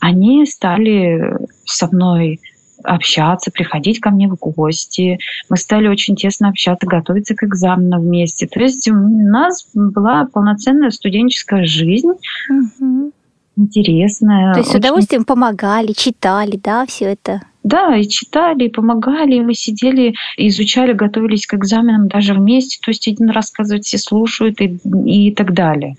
они 0.00 0.46
стали 0.46 1.36
со 1.66 1.88
мной 1.88 2.40
общаться, 2.84 3.50
приходить 3.50 4.00
ко 4.00 4.08
мне 4.08 4.28
в 4.28 4.36
гости. 4.36 5.18
Мы 5.50 5.58
стали 5.58 5.88
очень 5.88 6.16
тесно 6.16 6.48
общаться, 6.48 6.86
готовиться 6.86 7.34
к 7.34 7.44
экзаменам 7.44 8.00
вместе. 8.00 8.46
То 8.46 8.60
есть 8.60 8.88
у 8.88 8.94
нас 8.94 9.68
была 9.74 10.24
полноценная 10.24 10.88
студенческая 10.88 11.66
жизнь. 11.66 12.08
Угу. 12.48 13.12
Интересная. 13.56 14.54
То 14.54 14.60
есть 14.60 14.70
очень... 14.70 14.80
с 14.80 14.84
удовольствием 14.86 15.24
помогали, 15.26 15.92
читали, 15.92 16.56
да, 16.56 16.86
все 16.86 17.12
это? 17.12 17.42
Да, 17.64 17.96
и 17.96 18.08
читали, 18.08 18.64
и 18.64 18.70
помогали, 18.70 19.36
и 19.36 19.40
мы 19.40 19.54
сидели, 19.54 20.14
изучали, 20.36 20.92
готовились 20.92 21.46
к 21.46 21.54
экзаменам 21.54 22.08
даже 22.08 22.34
вместе. 22.34 22.78
То 22.82 22.90
есть 22.90 23.08
один 23.08 23.30
рассказывает, 23.30 23.84
все 23.84 23.98
слушают 23.98 24.60
и, 24.60 24.78
и 25.06 25.34
так 25.34 25.52
далее. 25.52 25.94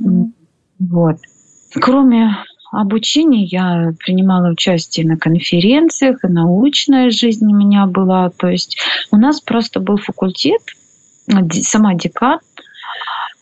Угу. 0.00 0.32
Вот. 0.80 1.16
Кроме 1.72 2.36
обучения 2.72 3.44
я 3.44 3.92
принимала 4.04 4.50
участие 4.50 5.06
на 5.06 5.16
конференциях, 5.16 6.18
и 6.24 6.28
научная 6.28 7.10
жизнь 7.10 7.46
у 7.46 7.56
меня 7.56 7.86
была. 7.86 8.30
То 8.30 8.48
есть 8.48 8.78
у 9.10 9.16
нас 9.16 9.40
просто 9.40 9.80
был 9.80 9.96
факультет, 9.96 10.60
сама 11.62 11.94
декан, 11.94 12.40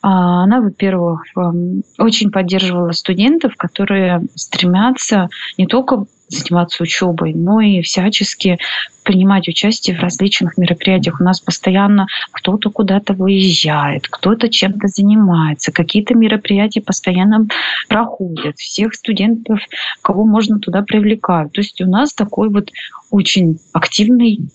а, 0.02 0.44
она, 0.44 0.60
во-первых, 0.60 1.24
эм, 1.36 1.82
очень 1.98 2.30
поддерживала 2.30 2.92
студентов, 2.92 3.54
которые 3.56 4.22
стремятся 4.34 5.28
не 5.58 5.66
только 5.66 6.06
заниматься 6.28 6.82
учебой, 6.82 7.34
но 7.34 7.60
и 7.60 7.82
всячески 7.82 8.58
принимать 9.02 9.48
участие 9.48 9.96
в 9.96 10.00
различных 10.00 10.58
мероприятиях. 10.58 11.20
У 11.20 11.24
нас 11.24 11.40
постоянно 11.40 12.06
кто-то 12.32 12.70
куда-то 12.70 13.14
выезжает, 13.14 14.08
кто-то 14.08 14.48
чем-то 14.48 14.88
занимается, 14.88 15.70
какие-то 15.72 16.14
мероприятия 16.14 16.80
постоянно 16.80 17.46
проходят, 17.88 18.58
всех 18.58 18.94
студентов, 18.94 19.60
кого 20.02 20.24
можно 20.24 20.58
туда 20.58 20.82
привлекают. 20.82 21.52
То 21.52 21.60
есть 21.60 21.80
у 21.80 21.86
нас 21.86 22.12
такой 22.12 22.50
вот 22.50 22.70
очень 23.10 23.58
активный 23.72 24.48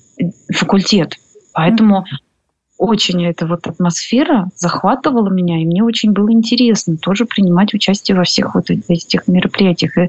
факультет. 0.54 1.16
Поэтому 1.54 2.06
очень 2.78 3.24
эта 3.26 3.46
вот 3.46 3.68
атмосфера 3.68 4.50
захватывала 4.56 5.30
меня, 5.30 5.62
и 5.62 5.66
мне 5.66 5.84
очень 5.84 6.14
было 6.14 6.32
интересно 6.32 6.98
тоже 6.98 7.26
принимать 7.26 7.76
участие 7.76 8.18
во 8.18 8.24
всех 8.24 8.56
вот 8.56 8.72
этих 8.72 9.28
мероприятиях. 9.28 9.98
И 10.00 10.08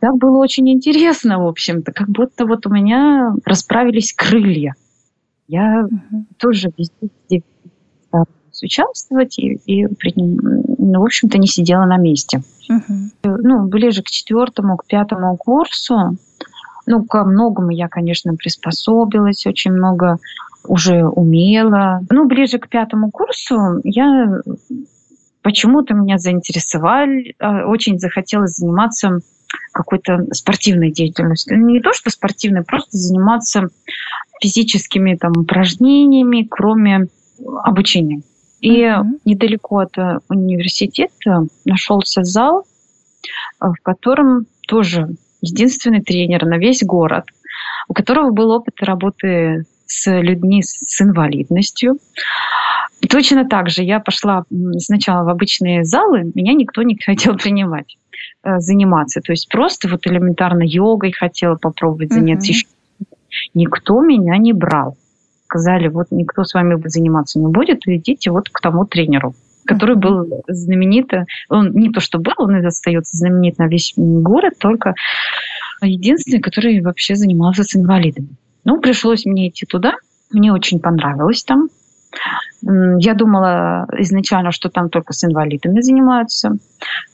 так 0.00 0.16
было 0.16 0.38
очень 0.38 0.68
интересно, 0.70 1.42
в 1.42 1.46
общем-то, 1.46 1.92
как 1.92 2.08
будто 2.08 2.46
вот 2.46 2.66
у 2.66 2.70
меня 2.70 3.34
расправились 3.44 4.12
крылья. 4.12 4.74
Я 5.48 5.82
uh-huh. 5.82 6.24
тоже 6.38 6.70
везде 6.76 7.42
старалась 8.06 8.62
участвовать 8.62 9.38
и, 9.38 9.58
и 9.66 9.86
ну, 10.16 11.00
в 11.00 11.04
общем-то, 11.04 11.38
не 11.38 11.46
сидела 11.46 11.84
на 11.84 11.96
месте. 11.96 12.42
Uh-huh. 12.70 13.10
Ну, 13.24 13.66
ближе 13.66 14.02
к 14.02 14.06
четвертому, 14.06 14.76
к 14.76 14.86
пятому 14.86 15.36
курсу, 15.36 16.16
ну, 16.86 17.04
ко 17.04 17.24
многому 17.24 17.70
я, 17.70 17.88
конечно, 17.88 18.34
приспособилась, 18.34 19.46
очень 19.46 19.72
много 19.72 20.18
уже 20.64 21.04
умела. 21.04 22.00
Ну, 22.10 22.26
ближе 22.26 22.58
к 22.58 22.68
пятому 22.68 23.10
курсу 23.10 23.80
я 23.84 24.40
почему-то 25.42 25.94
меня 25.94 26.18
заинтересовали, 26.18 27.34
а, 27.38 27.66
очень 27.66 27.98
захотелось 27.98 28.56
заниматься 28.56 29.20
какой-то 29.72 30.26
спортивной 30.32 30.90
деятельностью. 30.90 31.58
Не 31.64 31.80
то, 31.80 31.92
что 31.92 32.10
спортивной, 32.10 32.64
просто 32.64 32.96
заниматься 32.96 33.68
физическими 34.40 35.14
там, 35.14 35.32
упражнениями, 35.36 36.46
кроме 36.48 37.08
обучения. 37.62 38.22
И 38.60 38.82
uh-huh. 38.82 39.04
недалеко 39.24 39.78
от 39.78 39.96
университета 40.28 41.46
нашелся 41.64 42.24
зал, 42.24 42.66
в 43.60 43.74
котором 43.82 44.46
тоже 44.66 45.16
единственный 45.40 46.02
тренер 46.02 46.44
на 46.44 46.58
весь 46.58 46.82
город, 46.82 47.26
у 47.88 47.94
которого 47.94 48.30
был 48.30 48.50
опыт 48.50 48.82
работы 48.82 49.64
с 49.88 50.08
людьми 50.20 50.62
с 50.62 51.00
инвалидностью. 51.02 51.98
Точно 53.08 53.48
так 53.48 53.70
же 53.70 53.82
я 53.82 53.98
пошла 53.98 54.44
сначала 54.76 55.24
в 55.24 55.28
обычные 55.28 55.84
залы, 55.84 56.30
меня 56.34 56.52
никто 56.52 56.82
не 56.82 56.96
хотел 56.96 57.36
принимать. 57.42 57.96
Э, 58.44 58.60
заниматься. 58.60 59.20
То 59.20 59.32
есть 59.32 59.48
просто 59.48 59.88
вот 59.88 60.06
элементарно 60.06 60.62
йогой 60.62 61.12
хотела 61.12 61.56
попробовать 61.56 62.12
заняться. 62.12 62.52
Mm-hmm. 62.52 63.06
Никто 63.54 64.00
меня 64.00 64.36
не 64.36 64.52
брал. 64.52 64.96
Сказали, 65.46 65.88
вот 65.88 66.08
никто 66.10 66.44
с 66.44 66.54
вами 66.54 66.80
заниматься 66.88 67.38
не 67.38 67.46
будет, 67.46 67.80
идите 67.86 68.30
вот 68.30 68.48
к 68.50 68.60
тому 68.60 68.84
тренеру 68.84 69.34
который 69.64 69.96
был 69.96 70.42
знаменит. 70.48 71.12
Он 71.50 71.72
не 71.72 71.90
то 71.90 72.00
что 72.00 72.18
был, 72.18 72.32
он 72.38 72.56
и 72.56 72.64
остается 72.64 73.14
знаменит 73.18 73.58
на 73.58 73.68
весь 73.68 73.92
город, 73.96 74.54
только 74.58 74.94
единственный, 75.82 76.40
который 76.40 76.80
вообще 76.80 77.16
занимался 77.16 77.64
с 77.64 77.76
инвалидами. 77.76 78.28
Ну, 78.64 78.80
пришлось 78.80 79.24
мне 79.24 79.48
идти 79.48 79.66
туда. 79.66 79.94
Мне 80.30 80.52
очень 80.52 80.80
понравилось 80.80 81.44
там. 81.44 81.68
Я 82.62 83.14
думала 83.14 83.86
изначально, 83.98 84.50
что 84.50 84.68
там 84.68 84.88
только 84.88 85.12
с 85.12 85.24
инвалидами 85.24 85.80
занимаются. 85.80 86.56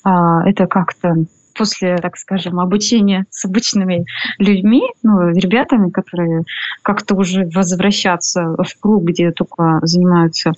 А, 0.02 0.48
это 0.48 0.66
как-то 0.66 1.14
после, 1.54 1.96
так 1.96 2.16
скажем, 2.16 2.58
обучения 2.60 3.26
с 3.30 3.44
обычными 3.44 4.06
людьми, 4.38 4.82
ну, 5.02 5.30
ребятами, 5.30 5.90
которые 5.90 6.44
как-то 6.82 7.14
уже 7.14 7.46
возвращаться 7.54 8.56
в 8.58 8.80
круг, 8.80 9.04
где 9.04 9.30
только 9.30 9.78
занимаются 9.82 10.52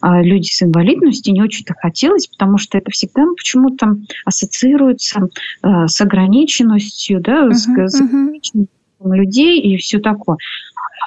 а, 0.00 0.22
люди 0.22 0.48
с 0.48 0.62
инвалидностью, 0.62 1.32
не 1.32 1.42
очень-то 1.42 1.74
хотелось, 1.74 2.26
потому 2.26 2.58
что 2.58 2.76
это 2.78 2.90
всегда 2.90 3.24
почему-то 3.36 3.96
ассоциируется 4.24 5.28
э, 5.62 5.86
с 5.86 6.00
ограниченностью, 6.00 7.20
да, 7.20 7.46
uh-huh, 7.46 7.54
с, 7.54 7.64
с 7.64 8.00
ограниченностью. 8.00 8.68
Людей 9.02 9.60
и 9.60 9.76
все 9.76 9.98
такое. 9.98 10.38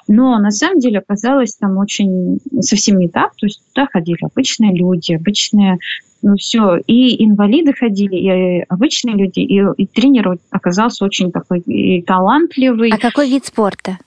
Но 0.07 0.37
на 0.39 0.51
самом 0.51 0.79
деле 0.79 0.99
оказалось 0.99 1.55
там 1.55 1.77
очень 1.77 2.39
совсем 2.61 2.99
не 2.99 3.09
так. 3.09 3.35
То 3.35 3.45
есть 3.45 3.61
туда 3.73 3.87
ходили 3.91 4.19
обычные 4.21 4.73
люди, 4.75 5.13
обычные 5.13 5.79
ну 6.21 6.35
все, 6.35 6.77
и 6.87 7.23
инвалиды 7.23 7.73
ходили, 7.73 8.15
и 8.15 8.65
обычные 8.67 9.15
люди, 9.15 9.39
и, 9.39 9.61
и 9.77 9.85
тренер 9.85 10.37
оказался 10.49 11.05
очень 11.05 11.31
такой 11.31 11.59
и 11.59 12.01
талантливый. 12.01 12.89
А 12.91 12.97
какой 12.97 13.29
вид 13.29 13.45
спорта? 13.45 13.99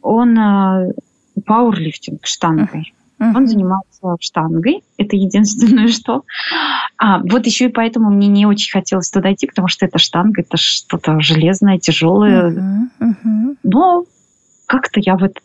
Он 0.00 0.38
э, 0.38 0.92
пауэрлифтинг 1.44 2.24
штангой. 2.24 2.92
Uh-huh. 3.20 3.36
Он 3.36 3.46
занимался 3.46 4.16
штангой. 4.20 4.82
Это 4.96 5.16
единственное, 5.16 5.88
что. 5.88 6.24
А, 6.96 7.18
вот 7.18 7.46
еще 7.46 7.66
и 7.66 7.72
поэтому 7.72 8.10
мне 8.10 8.28
не 8.28 8.46
очень 8.46 8.70
хотелось 8.70 9.10
туда 9.10 9.32
идти, 9.32 9.46
потому 9.46 9.68
что 9.68 9.86
это 9.86 9.98
штанга, 9.98 10.42
это 10.42 10.56
что-то 10.56 11.20
железное, 11.20 11.78
тяжелое. 11.78 12.50
Uh-huh. 12.50 12.88
Uh-huh. 13.00 13.56
Но 13.64 14.04
как-то 14.66 15.00
я 15.00 15.16
в 15.16 15.24
это 15.24 15.40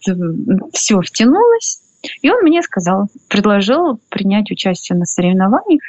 все 0.74 1.02
втянулась. 1.02 1.82
И 2.22 2.30
он 2.30 2.44
мне 2.44 2.62
сказал, 2.62 3.08
предложил 3.30 4.00
принять 4.10 4.52
участие 4.52 4.98
на 4.98 5.06
соревнованиях. 5.06 5.82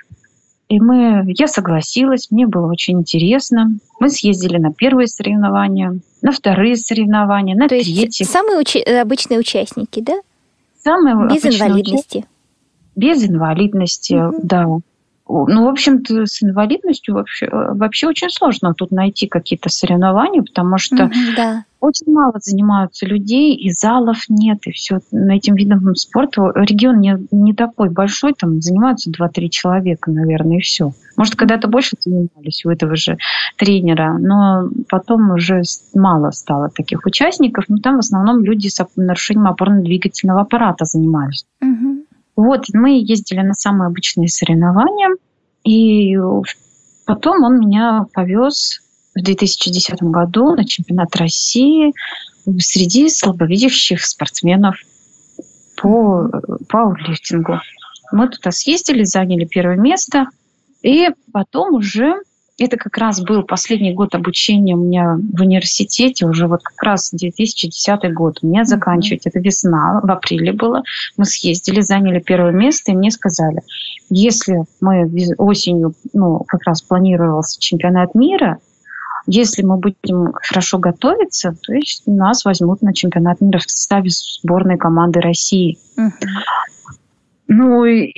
И 0.69 0.81
мы, 0.81 1.25
я 1.27 1.47
согласилась, 1.47 2.31
мне 2.31 2.47
было 2.47 2.71
очень 2.71 3.01
интересно. 3.01 3.77
Мы 4.01 4.09
съездили 4.09 4.57
на 4.57 4.73
первые 4.73 5.09
соревнования, 5.09 5.99
на 6.23 6.33
вторые 6.33 6.77
соревнования, 6.77 7.55
на 7.55 7.69
То 7.69 7.75
третьи. 7.75 8.21
Есть 8.21 8.31
самые 8.31 8.59
учи- 8.59 8.83
обычные 8.83 9.39
участники, 9.39 10.01
да? 10.01 10.15
Самые 10.85 11.29
Без 11.29 11.45
инвалидности. 11.47 12.19
Участники. 12.19 12.27
Без 12.95 13.25
инвалидности, 13.27 14.15
угу. 14.15 14.41
да. 14.43 14.67
Ну, 15.27 15.65
в 15.65 15.69
общем-то, 15.69 16.27
с 16.27 16.43
инвалидностью 16.43 17.15
вообще, 17.15 17.49
вообще 17.51 18.09
очень 18.09 18.29
сложно 18.29 18.75
тут 18.75 18.91
найти 18.91 19.27
какие-то 19.27 19.71
соревнования, 19.71 20.43
потому 20.43 20.77
что 20.77 21.05
mm-hmm, 21.05 21.35
да. 21.35 21.65
очень 21.81 22.13
мало 22.13 22.35
занимаются 22.41 23.07
людей, 23.07 23.55
и 23.55 23.71
залов 23.71 24.19
нет, 24.29 24.59
и 24.67 24.73
все 24.73 25.01
этим 25.13 25.55
видом 25.55 25.95
спорта. 25.95 26.53
Регион 26.55 27.01
не, 27.01 27.17
не 27.31 27.55
такой 27.55 27.89
большой, 27.89 28.35
там 28.35 28.61
занимаются 28.61 29.11
2-3 29.11 29.49
человека, 29.49 30.11
наверное, 30.11 30.59
и 30.59 30.61
все. 30.61 30.93
Может, 31.17 31.37
когда-то 31.37 31.69
больше 31.69 31.97
занимались 31.99 32.65
у 32.67 32.71
этого 32.71 32.95
же 32.95 33.17
тренера, 33.57 34.19
но 34.19 34.69
потом 34.91 35.31
уже 35.31 35.63
мало 35.95 36.33
стало 36.33 36.69
таких 36.69 37.07
участников, 37.07 37.65
но 37.69 37.79
там 37.79 37.97
в 37.97 38.01
основном 38.01 38.45
люди 38.45 38.69
с 38.69 38.87
нарушением 38.97 39.47
опорно-двигательного 39.47 40.43
аппарата 40.43 40.85
занимались. 40.85 41.47
Mm-hmm. 41.63 42.04
Вот, 42.37 42.65
мы 42.73 43.01
ездили 43.01 43.41
на 43.41 43.55
самые 43.55 43.89
обычные 43.89 44.29
соревнования, 44.29 45.11
и 45.65 46.17
потом 47.07 47.45
он 47.45 47.61
меня 47.61 48.07
повез 48.13 48.81
в 49.15 49.23
2010 49.23 50.03
году 50.03 50.55
на 50.55 50.65
чемпионат 50.65 51.15
России 51.17 51.93
среди 52.59 53.09
слабовидящих 53.09 54.05
спортсменов 54.05 54.77
по 55.77 56.29
пауэрлифтингу. 56.69 57.61
Мы 58.13 58.29
туда 58.29 58.51
съездили, 58.51 59.05
заняли 59.05 59.45
первое 59.45 59.77
место, 59.77 60.27
и 60.83 61.09
потом 61.33 61.75
уже 61.75 62.15
это 62.57 62.77
как 62.77 62.97
раз 62.99 63.21
был 63.21 63.43
последний 63.43 63.93
год 63.93 64.15
обучения 64.15 64.75
у 64.75 64.79
меня 64.79 65.17
в 65.17 65.41
университете, 65.41 66.27
уже 66.27 66.47
вот 66.47 66.63
как 66.63 66.81
раз 66.83 67.11
2010 67.11 68.15
год. 68.15 68.39
У 68.43 68.47
меня 68.47 68.65
заканчивать, 68.65 69.27
это 69.27 69.41
весна, 69.41 70.01
в 70.03 70.11
апреле 70.11 70.53
было. 70.53 70.83
Мы 71.17 71.25
съездили, 71.25 71.81
заняли 71.81 72.21
первое 72.21 72.53
место, 72.53 72.93
и 72.93 72.95
мне 72.95 73.11
сказали, 73.11 73.63
если 74.09 74.65
мы 74.81 75.11
осенью, 75.37 75.95
ну, 76.13 76.45
как 76.47 76.63
раз 76.65 76.83
планировался 76.83 77.61
чемпионат 77.61 78.15
мира, 78.15 78.59
если 79.27 79.63
мы 79.63 79.79
будем 79.79 80.33
хорошо 80.35 80.79
готовиться, 80.79 81.57
то 81.61 81.73
есть 81.73 82.03
нас 82.07 82.45
возьмут 82.45 82.83
на 82.83 82.95
чемпионат 82.95 83.41
мира 83.41 83.59
в 83.59 83.71
составе 83.71 84.11
сборной 84.11 84.77
команды 84.77 85.21
России. 85.21 85.79
Uh-huh. 85.99 86.11
Ну 87.49 87.85
и, 87.87 88.13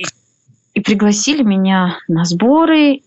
и 0.73 0.81
пригласили 0.81 1.43
меня 1.43 1.97
на 2.09 2.25
сборы, 2.25 3.01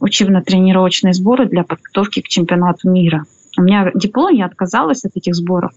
учебно-тренировочные 0.00 1.12
сборы 1.12 1.46
для 1.46 1.64
подготовки 1.64 2.20
к 2.20 2.28
чемпионату 2.28 2.90
мира. 2.90 3.24
У 3.58 3.62
меня 3.62 3.90
диплом, 3.94 4.32
я 4.34 4.46
отказалась 4.46 5.04
от 5.04 5.12
этих 5.14 5.34
сборов. 5.34 5.72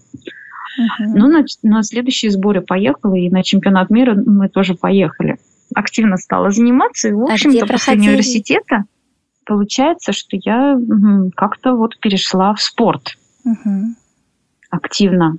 Uh-huh. 0.78 1.06
Ну, 1.14 1.28
на, 1.28 1.44
на 1.62 1.82
следующие 1.82 2.30
сборы 2.30 2.60
поехала, 2.60 3.14
и 3.14 3.30
на 3.30 3.42
чемпионат 3.42 3.90
мира 3.90 4.14
мы 4.14 4.48
тоже 4.48 4.74
поехали. 4.74 5.38
Активно 5.74 6.16
стала 6.16 6.50
заниматься, 6.50 7.08
и, 7.08 7.12
в 7.12 7.22
а 7.22 7.32
общем-то, 7.32 7.64
а 7.64 7.68
после 7.68 7.94
университета 7.94 8.84
получается, 9.46 10.12
что 10.12 10.36
я 10.36 10.78
как-то 11.36 11.74
вот 11.74 11.98
перешла 11.98 12.54
в 12.54 12.60
спорт 12.60 13.16
uh-huh. 13.46 13.94
активно. 14.70 15.36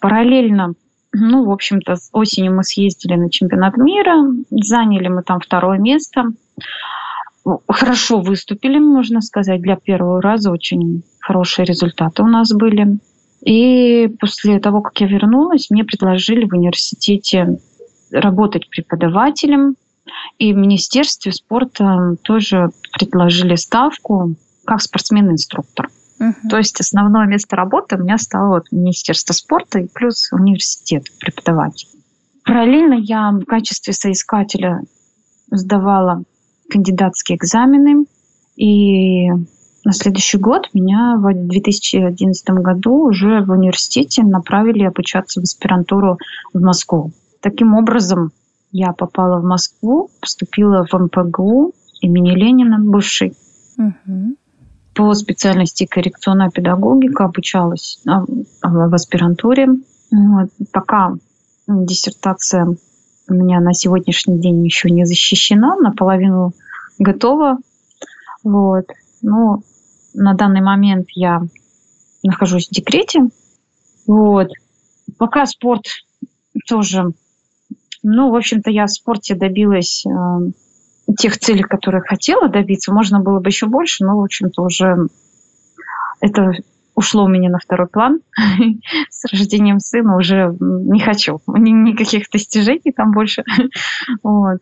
Параллельно 0.00 0.74
ну, 1.12 1.44
в 1.44 1.50
общем-то, 1.50 1.96
осенью 2.12 2.54
мы 2.54 2.62
съездили 2.62 3.16
на 3.16 3.30
чемпионат 3.30 3.76
мира, 3.76 4.32
заняли 4.50 5.08
мы 5.08 5.22
там 5.22 5.40
второе 5.40 5.78
место. 5.78 6.26
Хорошо 7.68 8.20
выступили, 8.20 8.78
можно 8.78 9.20
сказать, 9.20 9.62
для 9.62 9.76
первого 9.76 10.20
раза 10.20 10.50
очень 10.50 11.02
хорошие 11.20 11.64
результаты 11.64 12.22
у 12.22 12.26
нас 12.26 12.52
были. 12.52 12.98
И 13.44 14.08
после 14.20 14.60
того, 14.60 14.82
как 14.82 15.00
я 15.00 15.06
вернулась, 15.06 15.70
мне 15.70 15.84
предложили 15.84 16.44
в 16.44 16.52
университете 16.52 17.58
работать 18.10 18.68
преподавателем. 18.68 19.76
И 20.38 20.52
в 20.52 20.56
Министерстве 20.56 21.32
спорта 21.32 22.16
тоже 22.22 22.70
предложили 22.92 23.54
ставку 23.54 24.34
как 24.64 24.82
спортсмен-инструктор. 24.82 25.88
То 26.50 26.58
есть 26.58 26.78
основное 26.80 27.26
место 27.26 27.56
работы 27.56 27.96
у 27.96 28.00
меня 28.00 28.18
стало 28.18 28.56
вот 28.56 28.66
Министерство 28.70 29.32
спорта 29.32 29.78
и 29.78 29.88
плюс 29.88 30.30
университет 30.32 31.04
преподаватель. 31.18 31.88
Параллельно 32.44 32.94
я 32.94 33.30
в 33.30 33.44
качестве 33.44 33.94
соискателя 33.94 34.82
сдавала 35.50 36.24
кандидатские 36.70 37.36
экзамены. 37.36 38.06
И 38.56 39.28
на 39.84 39.92
следующий 39.92 40.38
год 40.38 40.68
меня 40.72 41.16
в 41.16 41.32
2011 41.32 42.48
году 42.50 43.08
уже 43.08 43.42
в 43.42 43.50
университете 43.50 44.22
направили 44.22 44.84
обучаться 44.84 45.40
в 45.40 45.44
аспирантуру 45.44 46.18
в 46.52 46.60
Москву. 46.60 47.12
Таким 47.40 47.74
образом, 47.74 48.32
я 48.72 48.92
попала 48.92 49.40
в 49.40 49.44
Москву, 49.44 50.10
поступила 50.20 50.86
в 50.90 50.94
МПГУ 50.94 51.72
имени 52.00 52.30
Ленина, 52.30 52.78
бывший. 52.78 53.34
Угу 53.78 54.36
по 54.94 55.14
специальности 55.14 55.86
коррекционная 55.86 56.50
педагогика, 56.50 57.24
обучалась 57.24 58.00
а, 58.06 58.22
в 58.62 58.94
аспирантуре. 58.94 59.68
Вот. 60.10 60.50
Пока 60.72 61.14
диссертация 61.66 62.76
у 63.28 63.34
меня 63.34 63.60
на 63.60 63.72
сегодняшний 63.72 64.38
день 64.38 64.64
еще 64.64 64.90
не 64.90 65.06
защищена, 65.06 65.76
наполовину 65.76 66.52
готова. 67.00 67.58
Вот. 68.44 68.86
Но 69.22 69.62
на 70.14 70.34
данный 70.34 70.60
момент 70.60 71.06
я 71.14 71.42
нахожусь 72.22 72.68
в 72.68 72.72
декрете. 72.72 73.22
Вот. 74.06 74.48
Пока 75.18 75.46
спорт 75.46 75.84
тоже... 76.68 77.12
Ну, 78.02 78.30
в 78.30 78.36
общем-то, 78.36 78.70
я 78.70 78.86
в 78.86 78.90
спорте 78.90 79.34
добилась 79.34 80.06
э, 80.06 80.10
тех 81.18 81.36
целей, 81.38 81.62
которые 81.62 82.02
хотела 82.02 82.48
добиться. 82.48 82.94
Можно 82.94 83.20
было 83.20 83.40
бы 83.40 83.50
еще 83.50 83.66
больше, 83.66 84.04
но, 84.04 84.16
в 84.18 84.22
общем-то, 84.22 84.62
уже 84.62 85.08
это 86.20 86.52
ушло 86.94 87.24
у 87.24 87.28
меня 87.28 87.50
на 87.50 87.58
второй 87.58 87.88
план. 87.88 88.20
С 89.10 89.30
рождением 89.30 89.80
сына 89.80 90.16
уже 90.16 90.56
не 90.60 91.00
хочу. 91.00 91.40
Никаких 91.46 92.30
достижений 92.30 92.92
там 92.94 93.12
больше. 93.12 93.44
вот. 94.22 94.60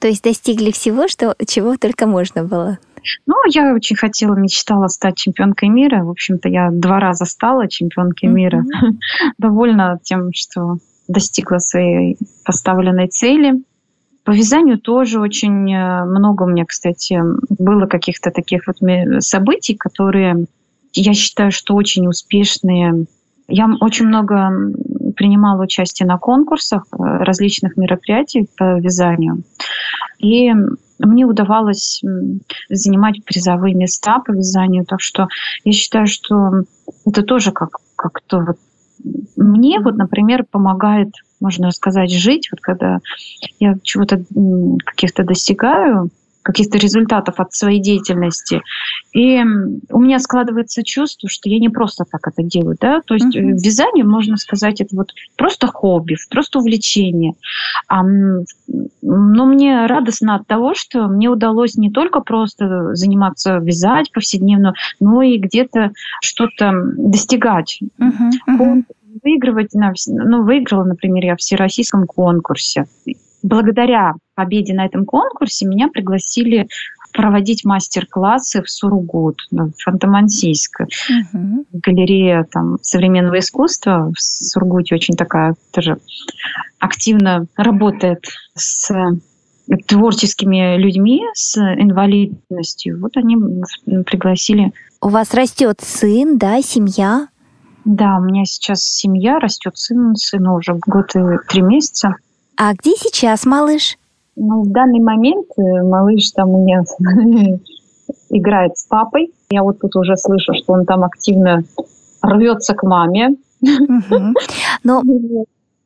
То 0.00 0.08
есть 0.08 0.24
достигли 0.24 0.72
всего, 0.72 1.08
что, 1.08 1.36
чего 1.46 1.76
только 1.76 2.06
можно 2.06 2.42
было? 2.42 2.78
Ну, 3.26 3.34
я 3.52 3.74
очень 3.74 3.96
хотела, 3.96 4.34
мечтала 4.34 4.88
стать 4.88 5.16
чемпионкой 5.16 5.68
мира. 5.68 6.04
В 6.04 6.10
общем-то, 6.10 6.48
я 6.48 6.70
два 6.70 7.00
раза 7.00 7.24
стала 7.24 7.68
чемпионкой 7.68 8.28
mm-hmm. 8.28 8.32
мира. 8.32 8.64
Довольна 9.38 9.98
тем, 10.02 10.30
что 10.34 10.78
достигла 11.08 11.58
своей 11.58 12.18
поставленной 12.44 13.08
цели. 13.08 13.62
По 14.24 14.32
вязанию 14.32 14.78
тоже 14.78 15.20
очень 15.20 15.72
э, 15.72 16.04
много 16.04 16.44
у 16.44 16.46
меня, 16.46 16.64
кстати, 16.66 17.20
было 17.58 17.86
каких-то 17.86 18.30
таких 18.30 18.66
вот 18.66 18.76
событий, 19.22 19.74
которые 19.74 20.46
я 20.92 21.14
считаю, 21.14 21.52
что 21.52 21.74
очень 21.74 22.06
успешные. 22.06 23.06
Я 23.48 23.66
очень 23.80 24.06
много 24.06 24.50
принимала 25.20 25.64
участие 25.64 26.08
на 26.08 26.16
конкурсах 26.16 26.86
э, 26.92 26.96
различных 26.96 27.76
мероприятий 27.76 28.48
по 28.56 28.80
вязанию. 28.80 29.42
И 30.18 30.50
мне 30.98 31.26
удавалось 31.26 32.02
занимать 32.70 33.22
призовые 33.26 33.74
места 33.74 34.20
по 34.20 34.32
вязанию. 34.32 34.86
Так 34.86 35.02
что 35.02 35.28
я 35.62 35.72
считаю, 35.72 36.06
что 36.06 36.62
это 37.04 37.22
тоже 37.22 37.52
как, 37.52 37.68
как-то 37.96 38.40
вот 38.40 38.56
мне 39.36 39.78
вот, 39.80 39.96
например, 39.96 40.46
помогает 40.50 41.10
можно 41.38 41.70
сказать, 41.70 42.10
жить, 42.10 42.48
вот 42.50 42.60
когда 42.60 42.98
я 43.58 43.74
чего-то 43.82 44.22
каких-то 44.84 45.24
достигаю, 45.24 46.10
каких-то 46.42 46.78
результатов 46.78 47.38
от 47.38 47.52
своей 47.52 47.80
деятельности. 47.80 48.62
И 49.12 49.40
у 49.90 50.00
меня 50.00 50.18
складывается 50.18 50.82
чувство, 50.82 51.28
что 51.28 51.48
я 51.48 51.58
не 51.58 51.68
просто 51.68 52.04
так 52.10 52.26
это 52.26 52.42
делаю, 52.42 52.76
да, 52.80 53.00
то 53.04 53.14
есть 53.14 53.34
mm-hmm. 53.34 53.58
вязание, 53.58 54.04
можно 54.04 54.36
сказать, 54.36 54.80
это 54.80 54.96
вот 54.96 55.12
просто 55.36 55.66
хобби, 55.66 56.16
просто 56.30 56.58
увлечение. 56.58 57.34
Но 57.90 59.46
мне 59.46 59.86
радостно 59.86 60.36
от 60.36 60.46
того, 60.46 60.74
что 60.74 61.08
мне 61.08 61.28
удалось 61.28 61.76
не 61.76 61.90
только 61.90 62.20
просто 62.20 62.94
заниматься 62.94 63.56
вязать 63.58 64.10
повседневно, 64.12 64.74
но 65.00 65.22
и 65.22 65.38
где-то 65.38 65.92
что-то 66.22 66.72
достигать. 66.96 67.80
Mm-hmm. 68.00 68.30
Mm-hmm 68.48 68.82
выигрывать, 69.22 69.74
на, 69.74 69.92
ну, 70.06 70.44
выиграла, 70.44 70.84
например, 70.84 71.24
я 71.24 71.34
в 71.34 71.40
всероссийском 71.40 72.06
конкурсе. 72.06 72.86
Благодаря 73.42 74.14
победе 74.34 74.74
на 74.74 74.86
этом 74.86 75.04
конкурсе 75.04 75.66
меня 75.66 75.88
пригласили 75.88 76.68
проводить 77.12 77.64
мастер-классы 77.64 78.62
в 78.62 78.70
Сургут, 78.70 79.38
в 79.50 79.72
Фантомансийск. 79.82 80.82
Угу. 81.32 81.66
Галерея 81.72 82.46
там, 82.50 82.78
современного 82.82 83.38
искусства 83.38 84.12
в 84.16 84.20
Сургуте 84.20 84.94
очень 84.94 85.16
такая 85.16 85.54
тоже 85.72 85.98
активно 86.78 87.46
работает 87.56 88.24
с 88.54 88.92
творческими 89.86 90.76
людьми 90.76 91.22
с 91.34 91.56
инвалидностью. 91.58 93.00
Вот 93.00 93.16
они 93.16 93.36
пригласили. 94.04 94.72
У 95.00 95.08
вас 95.08 95.32
растет 95.34 95.80
сын, 95.80 96.38
да, 96.38 96.60
семья? 96.62 97.28
Да, 97.84 98.18
у 98.18 98.22
меня 98.22 98.44
сейчас 98.44 98.82
семья, 98.82 99.38
растет 99.38 99.76
сын, 99.76 100.14
сыну 100.14 100.56
уже 100.56 100.74
год 100.74 101.14
и 101.14 101.20
три 101.48 101.62
месяца. 101.62 102.16
А 102.62 102.74
где 102.74 102.90
сейчас 102.94 103.46
малыш? 103.46 103.96
Ну, 104.36 104.64
в 104.64 104.70
данный 104.70 105.00
момент 105.00 105.46
э, 105.56 105.82
малыш 105.82 106.30
там 106.32 106.50
у 106.50 106.62
меня 106.62 106.82
играет 108.28 108.76
с 108.76 108.84
папой. 108.84 109.32
Я 109.48 109.62
вот 109.62 109.80
тут 109.80 109.96
уже 109.96 110.14
слышу, 110.18 110.52
что 110.52 110.74
он 110.74 110.84
там 110.84 111.02
активно 111.02 111.64
рвется 112.22 112.74
к 112.74 112.82
маме. 112.82 113.36
Ну, 114.84 115.02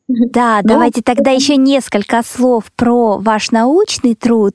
да, 0.09 0.61
давайте 0.65 1.01
тогда 1.01 1.31
еще 1.31 1.57
несколько 1.57 2.23
слов 2.25 2.65
про 2.77 3.19
ваш 3.19 3.53
научный 3.53 4.17
труд 4.17 4.55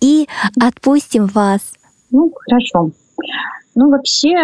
и 0.00 0.26
отпустим 0.60 1.26
вас. 1.26 1.60
Ну, 2.10 2.32
хорошо. 2.34 2.90
Ну, 3.76 3.90
вообще, 3.90 4.34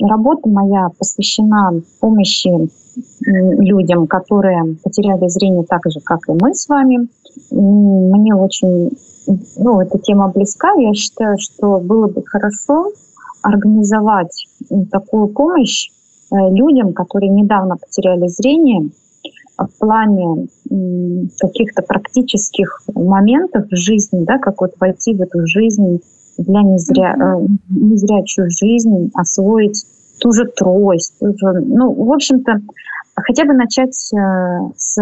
Работа 0.00 0.48
моя 0.48 0.88
посвящена 0.98 1.72
помощи 2.00 2.48
людям, 3.24 4.06
которые 4.06 4.76
потеряли 4.82 5.28
зрение 5.28 5.64
так 5.64 5.82
же, 5.86 6.00
как 6.00 6.20
и 6.28 6.32
мы 6.32 6.54
с 6.54 6.68
вами. 6.68 7.08
Мне 7.50 8.34
очень 8.34 8.90
ну, 9.58 9.80
эта 9.80 9.98
тема 9.98 10.28
близка. 10.28 10.72
Я 10.74 10.92
считаю, 10.94 11.36
что 11.38 11.78
было 11.78 12.08
бы 12.08 12.22
хорошо 12.24 12.92
организовать 13.42 14.46
такую 14.90 15.28
помощь 15.28 15.90
э, 16.30 16.36
людям, 16.50 16.92
которые 16.92 17.30
недавно 17.30 17.76
потеряли 17.76 18.28
зрение, 18.28 18.90
в 19.58 19.78
плане 19.78 20.48
каких-то 21.38 21.82
практических 21.82 22.82
моментов 22.94 23.66
в 23.70 23.76
жизни, 23.76 24.24
да, 24.24 24.38
как 24.38 24.60
вот 24.60 24.72
войти 24.80 25.14
в 25.14 25.20
эту 25.20 25.46
жизнь 25.46 26.00
для 26.38 26.62
незря, 26.62 27.14
э, 27.14 27.46
незрячую 27.68 28.48
жизнь, 28.50 29.10
освоить 29.14 29.84
ту 30.20 30.32
же 30.32 30.44
трость. 30.46 31.18
Ту 31.18 31.36
же, 31.36 31.60
ну, 31.60 31.92
в 31.92 32.12
общем-то, 32.12 32.60
хотя 33.16 33.44
бы 33.44 33.54
начать 33.54 34.12
э, 34.12 34.70
с 34.76 34.98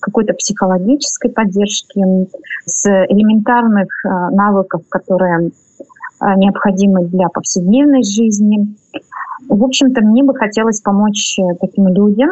какой-то 0.00 0.34
психологической 0.34 1.30
поддержки, 1.30 2.00
с 2.64 2.86
элементарных 3.08 3.88
э, 4.04 4.08
навыков, 4.34 4.82
которые 4.88 5.48
э, 5.48 6.34
необходимы 6.36 7.06
для 7.06 7.28
повседневной 7.28 8.02
жизни. 8.02 8.74
В 9.48 9.62
общем-то, 9.62 10.00
мне 10.00 10.22
бы 10.22 10.34
хотелось 10.34 10.80
помочь 10.80 11.38
таким 11.60 11.88
людям, 11.88 12.30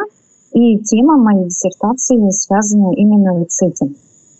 и 0.53 0.77
тема 0.79 1.17
моей 1.17 1.45
диссертации 1.45 2.29
связана 2.31 2.93
именно 2.93 3.45
с 3.47 3.61
этим. 3.61 3.95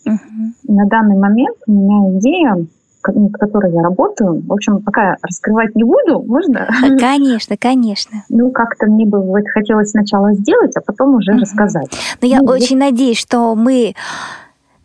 Uh-huh. 0.06 0.51
На 0.68 0.86
данный 0.86 1.18
момент 1.18 1.58
у 1.68 1.72
меня 1.72 2.18
идея 2.18 2.68
над 3.08 3.34
которой 3.34 3.74
я 3.74 3.82
работаю. 3.82 4.41
В 4.45 4.54
общем, 4.54 4.82
пока 4.82 5.18
раскрывать 5.22 5.76
не 5.76 5.84
буду, 5.84 6.24
можно? 6.24 6.68
Конечно, 6.99 7.58
конечно. 7.58 8.24
Ну, 8.30 8.51
как-то 8.51 8.88
мне 8.88 9.06
бы 9.06 9.22
вот 9.22 9.43
хотелось 9.54 9.91
сначала 9.91 10.34
сделать, 10.34 10.76
а 10.76 10.82
потом 10.82 11.16
уже 11.16 11.34
uh-huh. 11.34 11.39
рассказать. 11.39 11.88
Но 12.22 12.28
я 12.28 12.39
ну, 12.39 12.51
очень 12.51 12.78
надеюсь, 12.78 13.18
что 13.18 13.56
мы 13.56 13.95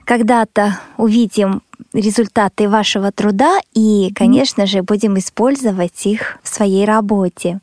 когда-то 0.05 0.79
увидим 0.97 1.63
результаты 1.93 2.69
вашего 2.69 3.13
труда 3.13 3.59
и, 3.75 4.13
конечно 4.15 4.67
же, 4.67 4.83
будем 4.83 5.19
использовать 5.19 6.07
их 6.07 6.39
в 6.43 6.49
своей 6.49 6.85
работе. 6.85 7.61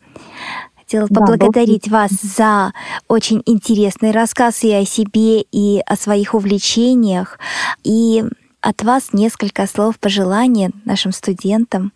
Хотела 0.77 1.07
да, 1.09 1.19
поблагодарить 1.19 1.87
вас 1.87 2.11
за 2.11 2.71
очень 3.07 3.41
интересный 3.45 4.11
рассказ 4.11 4.63
и 4.63 4.71
о 4.71 4.85
себе, 4.85 5.41
и 5.41 5.81
о 5.85 5.95
своих 5.95 6.35
увлечениях. 6.35 7.39
И 7.83 8.23
от 8.65 8.83
вас 8.83 9.13
несколько 9.13 9.67
слов 9.67 9.99
пожелания 9.99 10.71
нашим 10.85 11.11
студентам. 11.11 11.91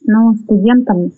Ну, 0.00 0.34
студентам 0.34 1.12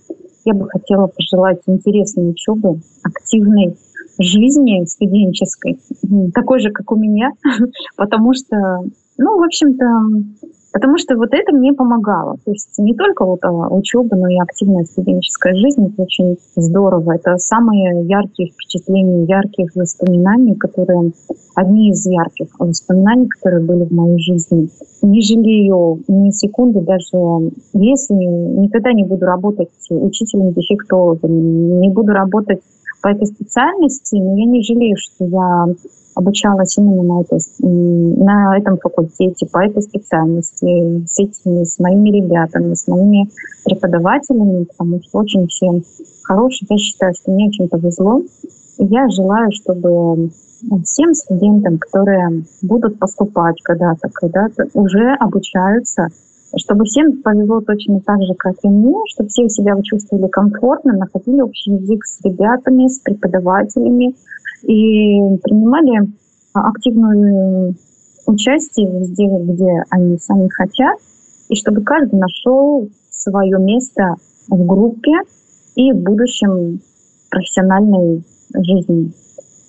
я 0.44 0.52
бы 0.52 0.68
хотела 0.68 1.06
пожелать 1.06 1.60
интересной 1.66 2.30
учебы, 2.30 2.80
активной 3.02 3.76
жизни 4.18 4.84
студенческой, 4.84 5.78
такой 6.34 6.60
же, 6.60 6.70
как 6.70 6.92
у 6.92 6.96
меня, 6.96 7.32
потому 7.96 8.34
что, 8.34 8.56
ну, 9.16 9.38
в 9.38 9.42
общем-то, 9.42 9.84
Потому 10.72 10.98
что 10.98 11.16
вот 11.16 11.30
это 11.32 11.52
мне 11.52 11.72
помогало. 11.72 12.36
То 12.44 12.52
есть 12.52 12.78
не 12.78 12.94
только 12.94 13.24
вот 13.24 13.40
а, 13.42 13.68
учеба, 13.68 14.16
но 14.16 14.28
и 14.28 14.38
активная 14.38 14.84
студенческая 14.84 15.54
жизнь. 15.54 15.86
Это 15.86 16.02
очень 16.02 16.36
здорово. 16.54 17.16
Это 17.16 17.36
самые 17.38 18.04
яркие 18.06 18.50
впечатления, 18.52 19.24
яркие 19.24 19.68
воспоминания, 19.74 20.54
которые 20.54 21.12
одни 21.56 21.90
из 21.90 22.06
ярких 22.06 22.48
воспоминаний, 22.58 23.26
которые 23.26 23.64
были 23.64 23.84
в 23.84 23.90
моей 23.90 24.18
жизни. 24.20 24.68
Не 25.02 25.22
жалею 25.22 26.02
ни 26.06 26.30
секунды, 26.30 26.80
даже 26.80 27.50
если 27.72 28.14
никогда 28.14 28.92
не 28.92 29.04
буду 29.04 29.26
работать 29.26 29.70
учителем-дефектологом, 29.88 31.80
не 31.80 31.88
буду 31.88 32.12
работать 32.12 32.60
по 33.02 33.08
этой 33.08 33.26
специальности, 33.26 34.16
но 34.16 34.36
я 34.36 34.46
не 34.46 34.62
жалею, 34.62 34.96
что 34.96 35.24
я 35.24 35.66
обучалась 36.14 36.76
именно 36.76 37.02
на, 37.02 37.22
этой, 37.22 37.40
на 37.60 38.58
этом 38.58 38.78
факультете, 38.78 39.46
по 39.46 39.64
этой 39.64 39.82
специальности, 39.82 41.06
с 41.06 41.18
этими, 41.18 41.64
с 41.64 41.78
моими 41.78 42.10
ребятами, 42.10 42.74
с 42.74 42.86
моими 42.86 43.30
преподавателями, 43.64 44.64
потому 44.64 45.00
что 45.02 45.18
очень 45.18 45.46
все 45.46 45.82
хорошие. 46.24 46.66
Я 46.70 46.78
считаю, 46.78 47.14
что 47.14 47.30
мне 47.30 47.48
очень 47.48 47.68
повезло. 47.68 48.22
И 48.78 48.84
я 48.86 49.08
желаю, 49.08 49.50
чтобы 49.52 50.30
всем 50.84 51.14
студентам, 51.14 51.78
которые 51.78 52.44
будут 52.62 52.98
поступать 52.98 53.60
когда-то, 53.62 54.08
когда-то 54.12 54.68
уже 54.74 55.14
обучаются, 55.18 56.08
чтобы 56.56 56.84
всем 56.84 57.22
повезло 57.22 57.60
точно 57.60 58.00
так 58.00 58.20
же, 58.22 58.34
как 58.34 58.54
и 58.62 58.68
мне, 58.68 58.96
чтобы 59.14 59.28
все 59.28 59.48
себя 59.48 59.80
чувствовали 59.82 60.28
комфортно, 60.28 60.92
находили 60.92 61.40
общий 61.40 61.72
язык 61.72 62.04
с 62.04 62.20
ребятами, 62.24 62.88
с 62.88 62.98
преподавателями, 63.00 64.14
и 64.62 65.38
принимали 65.42 66.08
активное 66.52 67.74
участие 68.26 68.90
везде, 68.90 69.26
где 69.26 69.84
они 69.90 70.18
сами 70.18 70.48
хотят, 70.48 70.98
и 71.48 71.54
чтобы 71.54 71.82
каждый 71.82 72.18
нашел 72.18 72.88
свое 73.10 73.58
место 73.58 74.16
в 74.48 74.66
группе 74.66 75.12
и 75.76 75.92
в 75.92 75.96
будущем 75.96 76.80
профессиональной 77.30 78.24
жизни. 78.54 79.12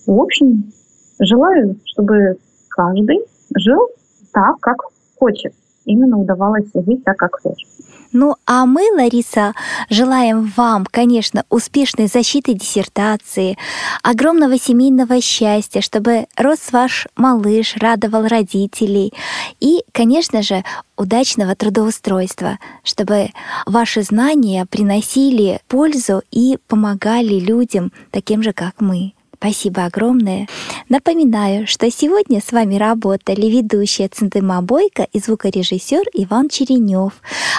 В 0.07 0.19
общем, 0.19 0.71
желаю, 1.19 1.75
чтобы 1.85 2.37
каждый 2.69 3.19
жил 3.55 3.87
так, 4.33 4.57
как 4.59 4.77
хочет. 5.17 5.53
Именно 5.85 6.17
удавалось 6.19 6.69
жить 6.73 7.03
так, 7.03 7.17
как 7.17 7.39
хочет. 7.41 7.67
Ну 8.13 8.35
а 8.45 8.65
мы, 8.65 8.81
Лариса, 8.93 9.53
желаем 9.89 10.51
вам, 10.57 10.85
конечно, 10.85 11.45
успешной 11.49 12.07
защиты 12.07 12.53
диссертации, 12.53 13.57
огромного 14.03 14.59
семейного 14.59 15.21
счастья, 15.21 15.79
чтобы 15.79 16.25
рос 16.35 16.73
ваш 16.73 17.07
малыш, 17.15 17.77
радовал 17.77 18.27
родителей 18.27 19.13
и, 19.61 19.81
конечно 19.93 20.41
же, 20.41 20.63
удачного 20.97 21.55
трудоустройства, 21.55 22.59
чтобы 22.83 23.29
ваши 23.65 24.01
знания 24.03 24.65
приносили 24.69 25.61
пользу 25.69 26.21
и 26.31 26.57
помогали 26.67 27.39
людям, 27.39 27.93
таким 28.11 28.43
же, 28.43 28.51
как 28.51 28.81
мы. 28.81 29.13
Спасибо 29.41 29.85
огромное. 29.85 30.47
Напоминаю, 30.87 31.65
что 31.65 31.89
сегодня 31.89 32.41
с 32.41 32.51
вами 32.51 32.75
работали 32.75 33.47
ведущая 33.47 34.07
Центыма 34.07 34.61
Бойко 34.61 35.07
и 35.11 35.19
звукорежиссер 35.19 36.03
Иван 36.13 36.47
Черенев. 36.47 37.13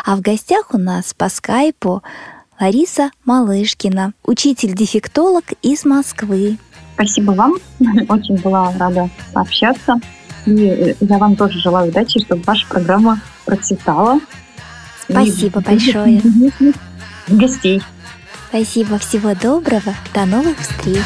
А 0.05 0.15
в 0.15 0.21
гостях 0.21 0.75
у 0.75 0.79
нас 0.79 1.13
по 1.13 1.29
скайпу 1.29 2.05
Лариса 2.61 3.11
Малышкина, 3.25 4.13
учитель-дефектолог 4.23 5.43
из 5.61 5.85
Москвы. 5.85 6.57
Спасибо 6.95 7.33
вам. 7.33 7.55
Очень 8.09 8.37
была 8.37 8.73
рада 8.79 9.11
общаться. 9.35 9.97
И 10.47 10.65
э, 10.65 10.95
я 11.01 11.19
вам 11.19 11.35
тоже 11.35 11.59
желаю 11.59 11.89
удачи, 11.89 12.21
чтобы 12.21 12.43
ваша 12.45 12.65
программа 12.69 13.21
процветала. 13.45 14.21
Спасибо 15.09 15.59
и 15.59 15.65
большое. 15.65 16.23
Гостей. 17.27 17.83
Спасибо, 18.51 18.99
всего 18.99 19.35
доброго, 19.35 19.97
до 20.15 20.27
новых 20.27 20.61
встреч. 20.61 21.03